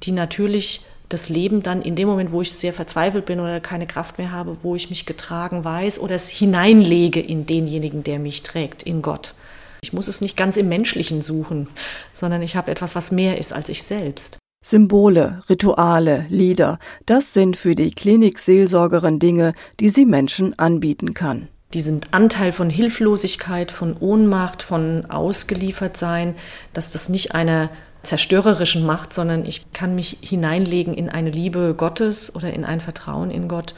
die 0.03 0.11
natürlich 0.11 0.81
das 1.09 1.29
Leben 1.29 1.61
dann 1.61 1.81
in 1.81 1.95
dem 1.95 2.07
Moment, 2.07 2.31
wo 2.31 2.41
ich 2.41 2.53
sehr 2.53 2.73
verzweifelt 2.73 3.25
bin 3.25 3.39
oder 3.39 3.59
keine 3.59 3.87
Kraft 3.87 4.17
mehr 4.17 4.31
habe, 4.31 4.57
wo 4.63 4.75
ich 4.75 4.89
mich 4.89 5.05
getragen 5.05 5.63
weiß 5.63 5.99
oder 5.99 6.15
es 6.15 6.29
hineinlege 6.29 7.19
in 7.19 7.45
denjenigen, 7.45 8.03
der 8.03 8.19
mich 8.19 8.43
trägt, 8.43 8.83
in 8.83 9.01
Gott. 9.01 9.33
Ich 9.81 9.93
muss 9.93 10.07
es 10.07 10.21
nicht 10.21 10.35
ganz 10.35 10.57
im 10.57 10.67
Menschlichen 10.67 11.21
suchen, 11.21 11.67
sondern 12.13 12.41
ich 12.41 12.55
habe 12.55 12.71
etwas, 12.71 12.95
was 12.95 13.11
mehr 13.11 13.37
ist 13.37 13.53
als 13.53 13.69
ich 13.69 13.83
selbst. 13.83 14.39
Symbole, 14.63 15.43
Rituale, 15.47 16.25
Lieder, 16.29 16.79
das 17.05 17.33
sind 17.33 17.55
für 17.55 17.75
die 17.75 17.91
Klinikseelsorgerin 17.91 19.19
Dinge, 19.19 19.53
die 19.79 19.89
sie 19.89 20.05
Menschen 20.05 20.57
anbieten 20.57 21.13
kann. 21.13 21.49
Diesen 21.75 22.01
Anteil 22.09 22.51
von 22.51 22.71
Hilflosigkeit, 22.71 23.69
von 23.69 23.95
Ohnmacht, 23.95 24.63
von 24.63 25.05
Ausgeliefertsein, 25.05 26.33
dass 26.73 26.89
das 26.89 27.09
nicht 27.09 27.35
eine 27.35 27.69
zerstörerischen 28.05 28.85
Macht, 28.85 29.13
sondern 29.13 29.45
ich 29.45 29.71
kann 29.73 29.95
mich 29.95 30.17
hineinlegen 30.21 30.93
in 30.93 31.09
eine 31.09 31.31
Liebe 31.31 31.73
Gottes 31.75 32.33
oder 32.35 32.53
in 32.53 32.65
ein 32.65 32.81
Vertrauen 32.81 33.31
in 33.31 33.47
Gott, 33.47 33.75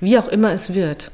wie 0.00 0.18
auch 0.18 0.28
immer 0.28 0.52
es 0.52 0.74
wird, 0.74 1.10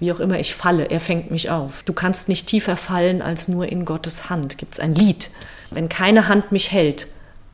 wie 0.00 0.12
auch 0.12 0.20
immer 0.20 0.38
ich 0.38 0.54
falle, 0.54 0.90
er 0.90 1.00
fängt 1.00 1.30
mich 1.30 1.50
auf. 1.50 1.82
Du 1.84 1.92
kannst 1.92 2.28
nicht 2.28 2.46
tiefer 2.46 2.76
fallen 2.76 3.22
als 3.22 3.48
nur 3.48 3.66
in 3.66 3.84
Gottes 3.84 4.30
Hand. 4.30 4.58
Gibt 4.58 4.74
es 4.74 4.80
ein 4.80 4.94
Lied. 4.94 5.30
Wenn 5.70 5.88
keine 5.88 6.28
Hand 6.28 6.52
mich 6.52 6.70
hält, 6.70 7.08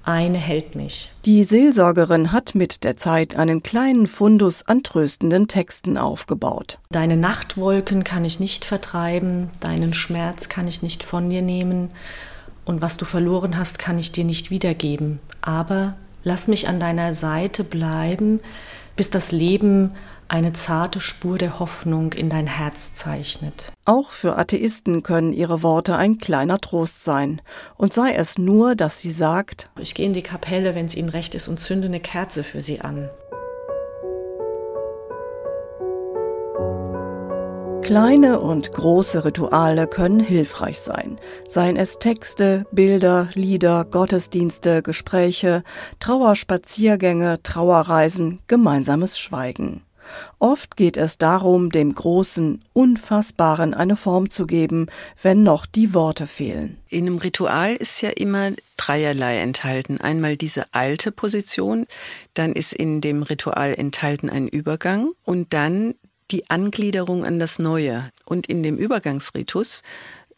eine 0.04 0.36
hält 0.36 0.74
mich. 0.74 1.10
Die 1.24 1.44
Seelsorgerin 1.44 2.32
hat 2.32 2.54
mit 2.54 2.84
der 2.84 2.98
Zeit 2.98 3.36
einen 3.36 3.62
kleinen 3.62 4.06
Fundus 4.06 4.62
an 4.66 4.82
tröstenden 4.82 5.48
Texten 5.48 5.96
aufgebaut. 5.96 6.78
Deine 6.90 7.16
Nachtwolken 7.16 8.04
kann 8.04 8.24
ich 8.24 8.38
nicht 8.38 8.66
vertreiben, 8.66 9.48
deinen 9.60 9.94
Schmerz 9.94 10.50
kann 10.50 10.68
ich 10.68 10.82
nicht 10.82 11.02
von 11.02 11.30
dir 11.30 11.40
nehmen 11.40 11.90
und 12.64 12.82
was 12.82 12.96
du 12.96 13.04
verloren 13.04 13.58
hast, 13.58 13.78
kann 13.78 13.98
ich 13.98 14.12
dir 14.12 14.24
nicht 14.24 14.50
wiedergeben. 14.50 15.20
Aber 15.42 15.94
lass 16.22 16.48
mich 16.48 16.68
an 16.68 16.80
deiner 16.80 17.14
Seite 17.14 17.64
bleiben, 17.64 18.40
bis 18.96 19.10
das 19.10 19.32
Leben 19.32 19.92
eine 20.28 20.52
zarte 20.52 21.00
Spur 21.00 21.38
der 21.38 21.58
Hoffnung 21.58 22.12
in 22.12 22.30
dein 22.30 22.46
Herz 22.46 22.94
zeichnet. 22.94 23.72
Auch 23.84 24.10
für 24.10 24.38
Atheisten 24.38 25.02
können 25.02 25.32
ihre 25.32 25.62
Worte 25.62 25.96
ein 25.96 26.18
kleiner 26.18 26.60
Trost 26.60 27.04
sein. 27.04 27.42
Und 27.76 27.92
sei 27.92 28.14
es 28.14 28.38
nur, 28.38 28.74
dass 28.74 29.00
sie 29.00 29.12
sagt, 29.12 29.68
ich 29.78 29.94
gehe 29.94 30.06
in 30.06 30.14
die 30.14 30.22
Kapelle, 30.22 30.74
wenn 30.74 30.86
es 30.86 30.94
ihnen 30.94 31.10
recht 31.10 31.34
ist, 31.34 31.48
und 31.48 31.60
zünde 31.60 31.88
eine 31.88 32.00
Kerze 32.00 32.42
für 32.42 32.60
sie 32.60 32.80
an. 32.80 33.10
Kleine 37.84 38.40
und 38.40 38.72
große 38.72 39.26
Rituale 39.26 39.86
können 39.86 40.18
hilfreich 40.18 40.80
sein, 40.80 41.18
seien 41.50 41.76
es 41.76 41.98
Texte, 41.98 42.64
Bilder, 42.72 43.28
Lieder, 43.34 43.84
Gottesdienste, 43.84 44.80
Gespräche, 44.80 45.62
Trauerspaziergänge, 46.00 47.42
Trauerreisen, 47.42 48.40
gemeinsames 48.48 49.18
Schweigen. 49.18 49.82
Oft 50.38 50.78
geht 50.78 50.96
es 50.96 51.18
darum, 51.18 51.70
dem 51.70 51.94
Großen, 51.94 52.64
Unfassbaren 52.72 53.74
eine 53.74 53.96
Form 53.96 54.30
zu 54.30 54.46
geben, 54.46 54.86
wenn 55.22 55.42
noch 55.42 55.66
die 55.66 55.92
Worte 55.92 56.26
fehlen. 56.26 56.78
In 56.88 57.06
einem 57.06 57.18
Ritual 57.18 57.74
ist 57.74 58.00
ja 58.00 58.08
immer 58.08 58.52
dreierlei 58.78 59.40
enthalten. 59.40 60.00
Einmal 60.00 60.38
diese 60.38 60.64
alte 60.72 61.12
Position, 61.12 61.86
dann 62.32 62.52
ist 62.52 62.72
in 62.72 63.02
dem 63.02 63.22
Ritual 63.22 63.74
enthalten 63.74 64.30
ein 64.30 64.48
Übergang 64.48 65.12
und 65.24 65.52
dann 65.52 65.94
die 66.34 66.50
Angliederung 66.50 67.24
an 67.24 67.38
das 67.38 67.60
Neue. 67.60 68.10
Und 68.24 68.48
in 68.48 68.64
dem 68.64 68.76
Übergangsritus, 68.76 69.82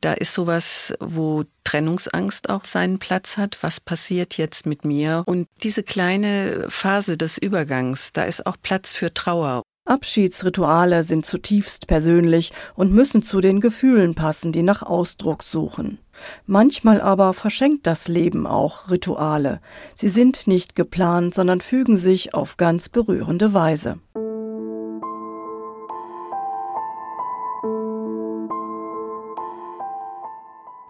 da 0.03 0.13
ist 0.13 0.35
sowas, 0.35 0.93
wo 1.01 1.45
Trennungsangst 1.65 2.51
auch 2.51 2.67
seinen 2.67 2.99
Platz 2.99 3.39
hat. 3.39 3.57
Was 3.63 3.81
passiert 3.81 4.37
jetzt 4.37 4.67
mit 4.67 4.85
mir? 4.85 5.23
Und 5.25 5.49
diese 5.63 5.83
kleine 5.83 6.67
Phase 6.69 7.17
des 7.17 7.39
Übergangs, 7.39 8.13
da 8.13 8.25
ist 8.25 8.45
auch 8.45 8.57
Platz 8.63 8.93
für 8.93 9.15
Trauer. 9.15 9.63
Abschiedsrituale 9.87 11.03
sind 11.03 11.25
zutiefst 11.25 11.87
persönlich 11.87 12.53
und 12.75 12.93
müssen 12.93 13.23
zu 13.23 13.41
den 13.41 13.61
Gefühlen 13.61 14.15
passen, 14.15 14.53
die 14.53 14.65
nach 14.65 14.83
Ausdruck 14.83 15.43
suchen. 15.43 15.99
Manchmal 16.45 17.01
aber 17.01 17.33
verschenkt 17.33 17.87
das 17.87 18.09
Leben 18.09 18.47
auch 18.47 18.91
Rituale. 18.91 19.61
Sie 19.95 20.09
sind 20.09 20.47
nicht 20.47 20.75
geplant, 20.75 21.35
sondern 21.35 21.61
fügen 21.61 21.97
sich 21.97 22.35
auf 22.35 22.57
ganz 22.57 22.89
berührende 22.89 23.55
Weise. 23.55 23.99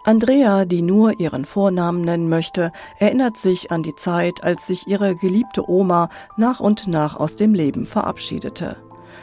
Andrea, 0.06 0.66
die 0.66 0.82
nur 0.82 1.18
ihren 1.18 1.44
Vornamen 1.44 2.00
nennen 2.00 2.28
möchte, 2.28 2.70
erinnert 3.00 3.36
sich 3.36 3.72
an 3.72 3.82
die 3.82 3.96
Zeit, 3.96 4.44
als 4.44 4.68
sich 4.68 4.86
ihre 4.86 5.16
geliebte 5.16 5.68
Oma 5.68 6.10
nach 6.36 6.60
und 6.60 6.86
nach 6.86 7.16
aus 7.16 7.34
dem 7.34 7.54
Leben 7.54 7.86
verabschiedete. 7.86 8.76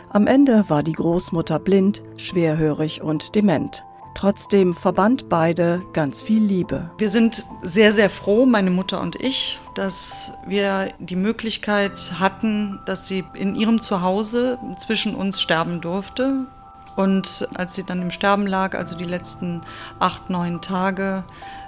Am 0.09 0.27
Ende 0.27 0.65
war 0.67 0.83
die 0.83 0.91
Großmutter 0.91 1.57
blind, 1.59 2.03
schwerhörig 2.17 3.01
und 3.01 3.33
dement. 3.33 3.85
Trotzdem 4.13 4.73
verband 4.73 5.29
beide 5.29 5.81
ganz 5.93 6.21
viel 6.21 6.43
Liebe. 6.43 6.91
Wir 6.97 7.07
sind 7.07 7.45
sehr, 7.61 7.93
sehr 7.93 8.09
froh, 8.09 8.45
meine 8.45 8.69
Mutter 8.69 8.99
und 8.99 9.15
ich, 9.15 9.61
dass 9.75 10.33
wir 10.45 10.89
die 10.99 11.15
Möglichkeit 11.15 12.19
hatten, 12.19 12.81
dass 12.85 13.07
sie 13.07 13.23
in 13.35 13.55
ihrem 13.55 13.81
Zuhause 13.81 14.59
zwischen 14.77 15.15
uns 15.15 15.41
sterben 15.41 15.79
durfte. 15.79 16.45
Und 16.95 17.47
als 17.55 17.75
sie 17.75 17.83
dann 17.83 18.01
im 18.01 18.11
Sterben 18.11 18.47
lag, 18.47 18.75
also 18.77 18.95
die 18.95 19.03
letzten 19.03 19.61
acht, 19.99 20.29
neun 20.29 20.61
Tage, 20.61 21.23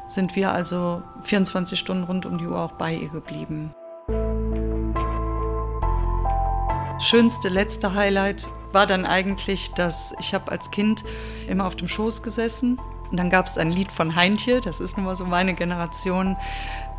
sind 0.07 0.35
wir 0.35 0.51
also 0.51 1.01
24 1.23 1.79
Stunden 1.79 2.03
rund 2.03 2.25
um 2.25 2.38
die 2.38 2.47
Uhr 2.47 2.59
auch 2.59 2.73
bei 2.73 2.93
ihr 2.93 3.09
geblieben. 3.09 3.73
schönste 6.99 7.49
letzte 7.49 7.93
Highlight 7.93 8.49
war 8.71 8.88
dann 8.88 9.05
eigentlich, 9.05 9.71
dass 9.73 10.15
ich 10.19 10.33
habe 10.33 10.51
als 10.51 10.71
Kind 10.71 11.03
immer 11.47 11.65
auf 11.67 11.75
dem 11.75 11.88
Schoß 11.88 12.23
gesessen 12.23 12.79
und 13.11 13.17
dann 13.17 13.29
gab 13.29 13.45
es 13.45 13.57
ein 13.57 13.71
Lied 13.71 13.91
von 13.91 14.15
Heintje, 14.15 14.61
das 14.61 14.79
ist 14.79 14.97
nun 14.97 15.05
mal 15.05 15.15
so 15.15 15.25
meine 15.25 15.53
Generation, 15.53 16.35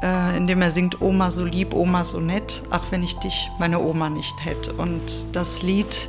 äh, 0.02 0.36
in 0.36 0.46
dem 0.46 0.62
er 0.62 0.70
singt 0.70 1.00
Oma 1.02 1.30
so 1.30 1.44
lieb, 1.44 1.74
Oma 1.74 2.04
so 2.04 2.20
nett, 2.20 2.62
ach 2.70 2.84
wenn 2.90 3.02
ich 3.02 3.18
dich, 3.18 3.50
meine 3.58 3.80
Oma 3.80 4.08
nicht 4.08 4.44
hätte. 4.44 4.72
Und 4.74 5.34
das 5.34 5.62
Lied 5.62 6.08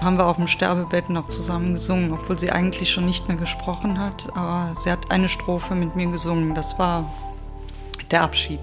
haben 0.00 0.16
wir 0.16 0.26
auf 0.26 0.36
dem 0.36 0.46
Sterbebett 0.46 1.10
noch 1.10 1.26
zusammen 1.26 1.72
gesungen, 1.72 2.12
obwohl 2.12 2.38
sie 2.38 2.50
eigentlich 2.50 2.90
schon 2.90 3.06
nicht 3.06 3.28
mehr 3.28 3.36
gesprochen 3.36 3.98
hat, 3.98 4.28
aber 4.34 4.74
sie 4.76 4.90
hat 4.90 5.10
eine 5.10 5.28
Strophe 5.28 5.74
mit 5.74 5.96
mir 5.96 6.10
gesungen, 6.10 6.54
das 6.54 6.78
war 6.78 7.12
der 8.10 8.22
Abschied. 8.22 8.60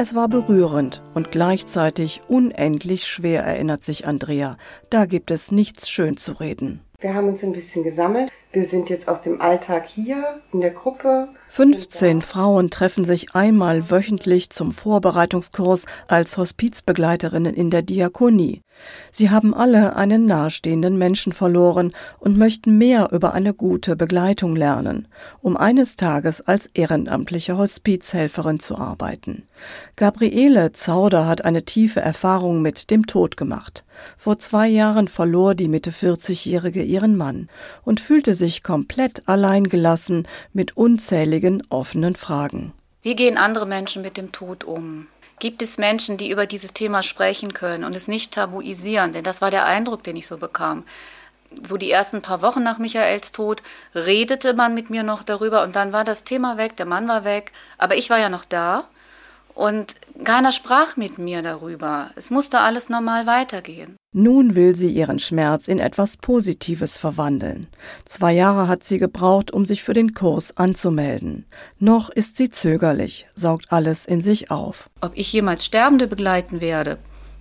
Es 0.00 0.14
war 0.14 0.28
berührend 0.28 1.02
und 1.14 1.32
gleichzeitig 1.32 2.20
unendlich 2.28 3.08
schwer, 3.08 3.42
erinnert 3.42 3.82
sich 3.82 4.06
Andrea. 4.06 4.56
Da 4.90 5.06
gibt 5.06 5.32
es 5.32 5.50
nichts 5.50 5.90
schön 5.90 6.16
zu 6.16 6.34
reden. 6.34 6.87
Wir 7.00 7.14
haben 7.14 7.28
uns 7.28 7.44
ein 7.44 7.52
bisschen 7.52 7.84
gesammelt. 7.84 8.32
Wir 8.50 8.64
sind 8.66 8.90
jetzt 8.90 9.08
aus 9.08 9.22
dem 9.22 9.40
Alltag 9.40 9.86
hier 9.86 10.40
in 10.52 10.60
der 10.60 10.72
Gruppe 10.72 11.28
15 11.46 12.22
Frauen 12.22 12.70
treffen 12.70 13.04
sich 13.04 13.36
einmal 13.36 13.88
wöchentlich 13.88 14.50
zum 14.50 14.72
Vorbereitungskurs 14.72 15.86
als 16.08 16.36
Hospizbegleiterinnen 16.36 17.54
in 17.54 17.70
der 17.70 17.82
Diakonie. 17.82 18.62
Sie 19.12 19.30
haben 19.30 19.54
alle 19.54 19.96
einen 19.96 20.26
nahestehenden 20.26 20.98
Menschen 20.98 21.32
verloren 21.32 21.92
und 22.18 22.36
möchten 22.36 22.78
mehr 22.78 23.10
über 23.12 23.32
eine 23.32 23.54
gute 23.54 23.96
Begleitung 23.96 24.56
lernen, 24.56 25.08
um 25.40 25.56
eines 25.56 25.96
Tages 25.96 26.40
als 26.40 26.66
ehrenamtliche 26.74 27.56
Hospizhelferin 27.56 28.60
zu 28.60 28.76
arbeiten. 28.76 29.44
Gabriele 29.96 30.72
Zauder 30.72 31.26
hat 31.26 31.44
eine 31.44 31.64
tiefe 31.64 32.00
Erfahrung 32.00 32.62
mit 32.62 32.90
dem 32.90 33.06
Tod 33.06 33.36
gemacht. 33.36 33.84
Vor 34.16 34.38
zwei 34.38 34.68
Jahren 34.68 35.08
verlor 35.08 35.54
die 35.54 35.68
Mitte 35.68 35.90
40-Jährige 35.90 36.82
ihren 36.82 37.16
Mann 37.16 37.48
und 37.84 38.00
fühlte 38.00 38.34
sich 38.34 38.62
komplett 38.62 39.28
alleingelassen 39.28 40.28
mit 40.52 40.76
unzähligen 40.76 41.18
unzähligen 41.18 41.62
offenen 41.68 42.16
Fragen. 42.16 42.72
Wie 43.02 43.14
gehen 43.14 43.36
andere 43.36 43.66
Menschen 43.66 44.02
mit 44.02 44.16
dem 44.16 44.32
Tod 44.32 44.64
um? 44.64 45.06
Gibt 45.38 45.62
es 45.62 45.78
Menschen, 45.78 46.16
die 46.16 46.30
über 46.30 46.46
dieses 46.46 46.72
Thema 46.72 47.02
sprechen 47.02 47.54
können 47.54 47.84
und 47.84 47.94
es 47.94 48.08
nicht 48.08 48.32
tabuisieren? 48.32 49.12
Denn 49.12 49.24
das 49.24 49.40
war 49.40 49.50
der 49.50 49.66
Eindruck, 49.66 50.02
den 50.02 50.16
ich 50.16 50.26
so 50.26 50.36
bekam. 50.38 50.84
So 51.62 51.76
die 51.76 51.90
ersten 51.90 52.20
paar 52.20 52.42
Wochen 52.42 52.62
nach 52.62 52.78
Michaels 52.78 53.32
Tod 53.32 53.62
redete 53.94 54.52
man 54.52 54.74
mit 54.74 54.90
mir 54.90 55.02
noch 55.02 55.22
darüber 55.22 55.62
und 55.62 55.76
dann 55.76 55.92
war 55.92 56.04
das 56.04 56.24
Thema 56.24 56.58
weg, 56.58 56.76
der 56.76 56.86
Mann 56.86 57.08
war 57.08 57.24
weg, 57.24 57.52
aber 57.78 57.96
ich 57.96 58.10
war 58.10 58.18
ja 58.18 58.28
noch 58.28 58.44
da 58.44 58.84
und 59.58 59.96
keiner 60.22 60.52
sprach 60.52 60.96
mit 60.96 61.18
mir 61.18 61.42
darüber. 61.42 62.12
Es 62.14 62.30
musste 62.30 62.60
alles 62.60 62.88
normal 62.88 63.26
weitergehen. 63.26 63.96
Nun 64.14 64.54
will 64.54 64.76
sie 64.76 64.90
ihren 64.90 65.18
Schmerz 65.18 65.66
in 65.66 65.80
etwas 65.80 66.16
Positives 66.16 66.96
verwandeln. 66.96 67.66
Zwei 68.04 68.32
Jahre 68.32 68.68
hat 68.68 68.84
sie 68.84 68.98
gebraucht, 68.98 69.50
um 69.50 69.66
sich 69.66 69.82
für 69.82 69.94
den 69.94 70.14
Kurs 70.14 70.56
anzumelden. 70.56 71.44
Noch 71.80 72.08
ist 72.08 72.36
sie 72.36 72.50
zögerlich, 72.50 73.26
saugt 73.34 73.72
alles 73.72 74.06
in 74.06 74.22
sich 74.22 74.52
auf. 74.52 74.88
Ob 75.00 75.10
ich 75.16 75.32
jemals 75.32 75.64
Sterbende 75.64 76.06
begleiten 76.06 76.60
werde, 76.60 76.96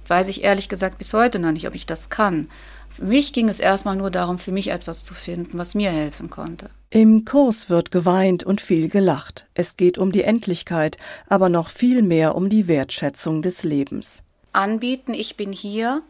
weiß 0.08 0.28
ich 0.28 0.44
ehrlich 0.44 0.70
gesagt 0.70 0.98
bis 0.98 1.14
heute 1.14 1.38
noch 1.38 1.52
nicht, 1.52 1.68
ob 1.68 1.76
ich 1.76 1.86
das 1.86 2.10
kann. 2.10 2.50
Für 2.98 3.06
mich 3.06 3.32
ging 3.32 3.48
es 3.48 3.60
erstmal 3.60 3.96
nur 3.96 4.10
darum, 4.10 4.40
für 4.40 4.52
mich 4.52 4.70
etwas 4.70 5.04
zu 5.04 5.14
finden, 5.14 5.60
was 5.60 5.76
mir 5.76 5.92
helfen 5.92 6.32
konnte. 6.32 6.72
Im 6.90 7.26
Kurs 7.26 7.70
wird 7.70 7.92
geweint 7.92 8.44
und 8.44 8.60
viel 8.60 8.90
gelacht. 8.90 9.46
Es 9.54 9.78
geht 9.78 10.00
um 10.00 10.12
die 10.12 10.24
Endlichkeit, 10.24 10.98
aber 11.28 11.48
noch 11.48 11.70
viel 11.70 12.02
mehr 12.02 12.34
um 12.34 12.50
die 12.50 12.68
Wertschätzung 12.68 13.44
des 13.44 13.62
Lebens. 13.62 14.24
Anbieten, 14.52 15.14
ich 15.14 15.38
bin 15.38 15.54
hier. 15.54 16.02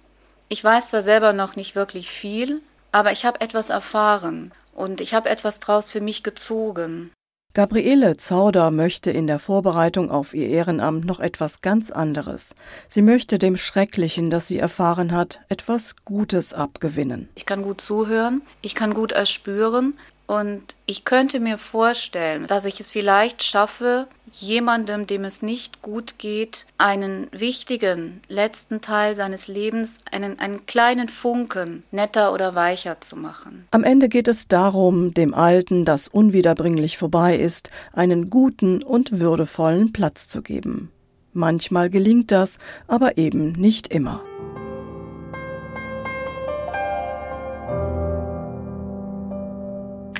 Ich 0.47 0.63
weiß 0.63 0.87
zwar 0.87 1.01
selber 1.01 1.33
noch 1.33 1.57
nicht 1.57 1.75
wirklich 1.75 2.09
viel, 2.09 2.61
aber 2.93 3.11
ich 3.11 3.25
habe 3.25 3.41
etwas 3.41 3.69
erfahren 3.69 4.53
und 4.73 5.01
ich 5.01 5.13
habe 5.13 5.29
etwas 5.29 5.59
draus 5.59 5.91
für 5.91 5.99
mich 5.99 6.23
gezogen. 6.23 7.11
Gabriele 7.57 8.17
Zauder 8.17 8.69
möchte 8.69 9.09
in 9.09 9.25
der 9.25 9.39
Vorbereitung 9.39 10.11
auf 10.11 10.35
ihr 10.35 10.47
Ehrenamt 10.47 11.05
noch 11.05 11.19
etwas 11.19 11.61
ganz 11.61 11.89
anderes. 11.89 12.53
Sie 12.87 13.01
möchte 13.01 13.39
dem 13.39 13.57
Schrecklichen, 13.57 14.29
das 14.29 14.47
sie 14.47 14.59
erfahren 14.59 15.11
hat, 15.11 15.39
etwas 15.49 15.95
Gutes 16.05 16.53
abgewinnen. 16.53 17.29
Ich 17.33 17.47
kann 17.47 17.63
gut 17.63 17.81
zuhören, 17.81 18.43
ich 18.61 18.75
kann 18.75 18.93
gut 18.93 19.11
erspüren, 19.11 19.95
und 20.27 20.75
ich 20.85 21.05
könnte 21.05 21.39
mir 21.39 21.57
vorstellen, 21.57 22.45
dass 22.47 22.65
ich 22.65 22.79
es 22.81 22.91
vielleicht 22.91 23.43
schaffe, 23.43 24.07
jemandem, 24.31 25.07
dem 25.07 25.23
es 25.23 25.41
nicht 25.41 25.81
gut 25.81 26.17
geht, 26.17 26.65
einen 26.77 27.27
wichtigen 27.31 28.21
letzten 28.27 28.81
Teil 28.81 29.15
seines 29.15 29.47
Lebens, 29.47 29.99
einen, 30.11 30.39
einen 30.39 30.65
kleinen 30.65 31.09
Funken 31.09 31.83
netter 31.91 32.33
oder 32.33 32.55
weicher 32.55 33.01
zu 33.01 33.15
machen. 33.15 33.67
Am 33.71 33.83
Ende 33.83 34.09
geht 34.09 34.27
es 34.27 34.47
darum, 34.47 35.13
dem 35.13 35.33
Alten, 35.33 35.85
das 35.85 36.07
unwiederbringlich 36.07 36.97
vorbei 36.97 37.37
ist, 37.37 37.69
einen 37.93 38.29
guten 38.29 38.83
und 38.83 39.19
würdevollen 39.19 39.93
Platz 39.93 40.27
zu 40.27 40.41
geben. 40.41 40.91
Manchmal 41.33 41.89
gelingt 41.89 42.31
das, 42.31 42.57
aber 42.87 43.17
eben 43.17 43.51
nicht 43.51 43.89
immer. 43.89 44.23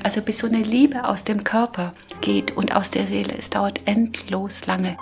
Also 0.07 0.21
bis 0.21 0.37
so 0.37 0.47
eine 0.47 0.63
Liebe 0.63 1.03
aus 1.03 1.25
dem 1.25 1.43
Körper 1.43 1.93
geht 2.21 2.55
und 2.55 2.73
aus 2.73 2.91
der 2.91 3.05
Seele. 3.07 3.33
Es 3.37 3.49
dauert 3.49 3.81
endlos 3.83 4.65
lange. 4.65 4.95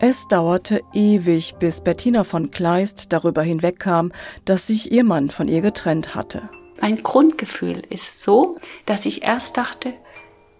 Es 0.00 0.26
dauerte 0.26 0.82
ewig, 0.92 1.54
bis 1.60 1.80
Bettina 1.84 2.24
von 2.24 2.50
Kleist 2.50 3.12
darüber 3.12 3.44
hinwegkam, 3.44 4.10
dass 4.44 4.66
sich 4.66 4.90
ihr 4.90 5.04
Mann 5.04 5.30
von 5.30 5.46
ihr 5.46 5.60
getrennt 5.60 6.16
hatte. 6.16 6.48
Mein 6.80 7.00
Grundgefühl 7.00 7.82
ist 7.90 8.24
so, 8.24 8.56
dass 8.86 9.06
ich 9.06 9.22
erst 9.22 9.56
dachte, 9.56 9.92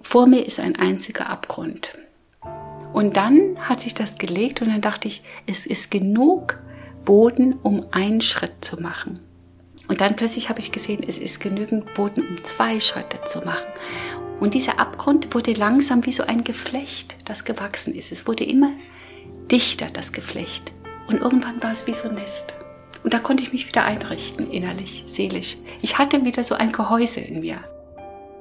vor 0.02 0.28
mir 0.28 0.46
ist 0.46 0.60
ein 0.60 0.76
einziger 0.76 1.28
Abgrund. 1.28 1.98
Und 2.92 3.16
dann 3.16 3.56
hat 3.58 3.80
sich 3.80 3.92
das 3.92 4.18
gelegt 4.18 4.62
und 4.62 4.68
dann 4.68 4.82
dachte 4.82 5.08
ich, 5.08 5.24
es 5.48 5.66
ist 5.66 5.90
genug 5.90 6.62
Boden, 7.04 7.58
um 7.64 7.84
einen 7.90 8.20
Schritt 8.20 8.64
zu 8.64 8.80
machen. 8.80 9.14
Und 9.88 10.01
dann 10.01 10.16
plötzlich 10.16 10.49
habe 10.49 10.61
ich 10.61 10.73
gesehen, 10.73 11.05
es 11.07 11.18
ist 11.18 11.40
genügend 11.40 11.92
Boden, 11.94 12.27
um 12.27 12.42
zwei 12.42 12.81
Schritte 12.81 13.23
zu 13.27 13.40
machen. 13.40 13.66
Und 14.40 14.55
dieser 14.55 14.79
Abgrund 14.79 15.35
wurde 15.35 15.53
langsam 15.53 16.05
wie 16.07 16.12
so 16.12 16.25
ein 16.25 16.44
Geflecht, 16.44 17.16
das 17.25 17.44
gewachsen 17.44 17.94
ist. 17.94 18.11
Es 18.11 18.27
wurde 18.27 18.44
immer 18.44 18.70
dichter, 19.51 19.87
das 19.92 20.12
Geflecht. 20.12 20.73
Und 21.07 21.20
irgendwann 21.20 21.62
war 21.62 21.73
es 21.73 21.87
wie 21.87 21.94
so 21.94 22.09
ein 22.09 22.14
Nest. 22.14 22.55
Und 23.03 23.12
da 23.12 23.18
konnte 23.18 23.42
ich 23.42 23.53
mich 23.53 23.68
wieder 23.68 23.85
einrichten, 23.85 24.51
innerlich, 24.51 25.05
seelisch. 25.07 25.59
Ich 25.83 25.99
hatte 25.99 26.25
wieder 26.25 26.42
so 26.42 26.55
ein 26.55 26.73
Gehäuse 26.73 27.20
in 27.20 27.40
mir. 27.40 27.59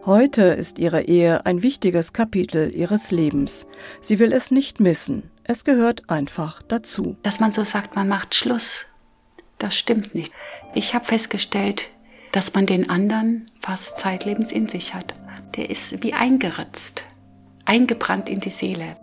Heute 0.05 0.43
ist 0.43 0.79
ihre 0.79 1.03
Ehe 1.03 1.45
ein 1.45 1.61
wichtiges 1.61 2.13
Kapitel 2.13 2.73
ihres 2.73 3.11
Lebens. 3.11 3.65
Sie 4.01 4.19
will 4.19 4.33
es 4.33 4.51
nicht 4.51 4.79
missen. 4.79 5.29
Es 5.43 5.65
gehört 5.65 6.09
einfach 6.09 6.61
dazu. 6.61 7.17
Dass 7.23 7.39
man 7.39 7.51
so 7.51 7.63
sagt, 7.63 7.95
man 7.95 8.07
macht 8.07 8.35
Schluss 8.35 8.85
das 9.63 9.75
stimmt 9.75 10.13
nicht. 10.13 10.33
Ich 10.75 10.93
habe 10.93 11.05
festgestellt, 11.05 11.85
dass 12.33 12.53
man 12.53 12.65
den 12.65 12.89
anderen 12.89 13.45
fast 13.61 13.97
zeitlebens 13.97 14.51
in 14.51 14.67
sich 14.67 14.93
hat. 14.93 15.15
Der 15.55 15.69
ist 15.69 16.03
wie 16.03 16.13
eingeritzt, 16.13 17.05
eingebrannt 17.65 18.27
in 18.27 18.41
die 18.41 18.49
Seele. 18.49 18.97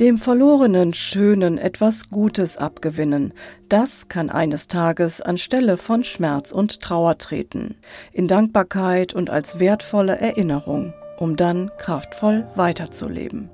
Dem 0.00 0.18
Verlorenen 0.18 0.92
Schönen 0.92 1.56
etwas 1.56 2.08
Gutes 2.10 2.58
abgewinnen, 2.58 3.32
das 3.68 4.08
kann 4.08 4.28
eines 4.28 4.66
Tages 4.66 5.20
anstelle 5.20 5.76
von 5.76 6.04
Schmerz 6.04 6.52
und 6.52 6.80
Trauer 6.80 7.18
treten, 7.18 7.76
in 8.12 8.26
Dankbarkeit 8.28 9.14
und 9.14 9.30
als 9.30 9.58
wertvolle 9.60 10.18
Erinnerung, 10.18 10.94
um 11.16 11.36
dann 11.36 11.70
kraftvoll 11.78 12.46
weiterzuleben. 12.56 13.50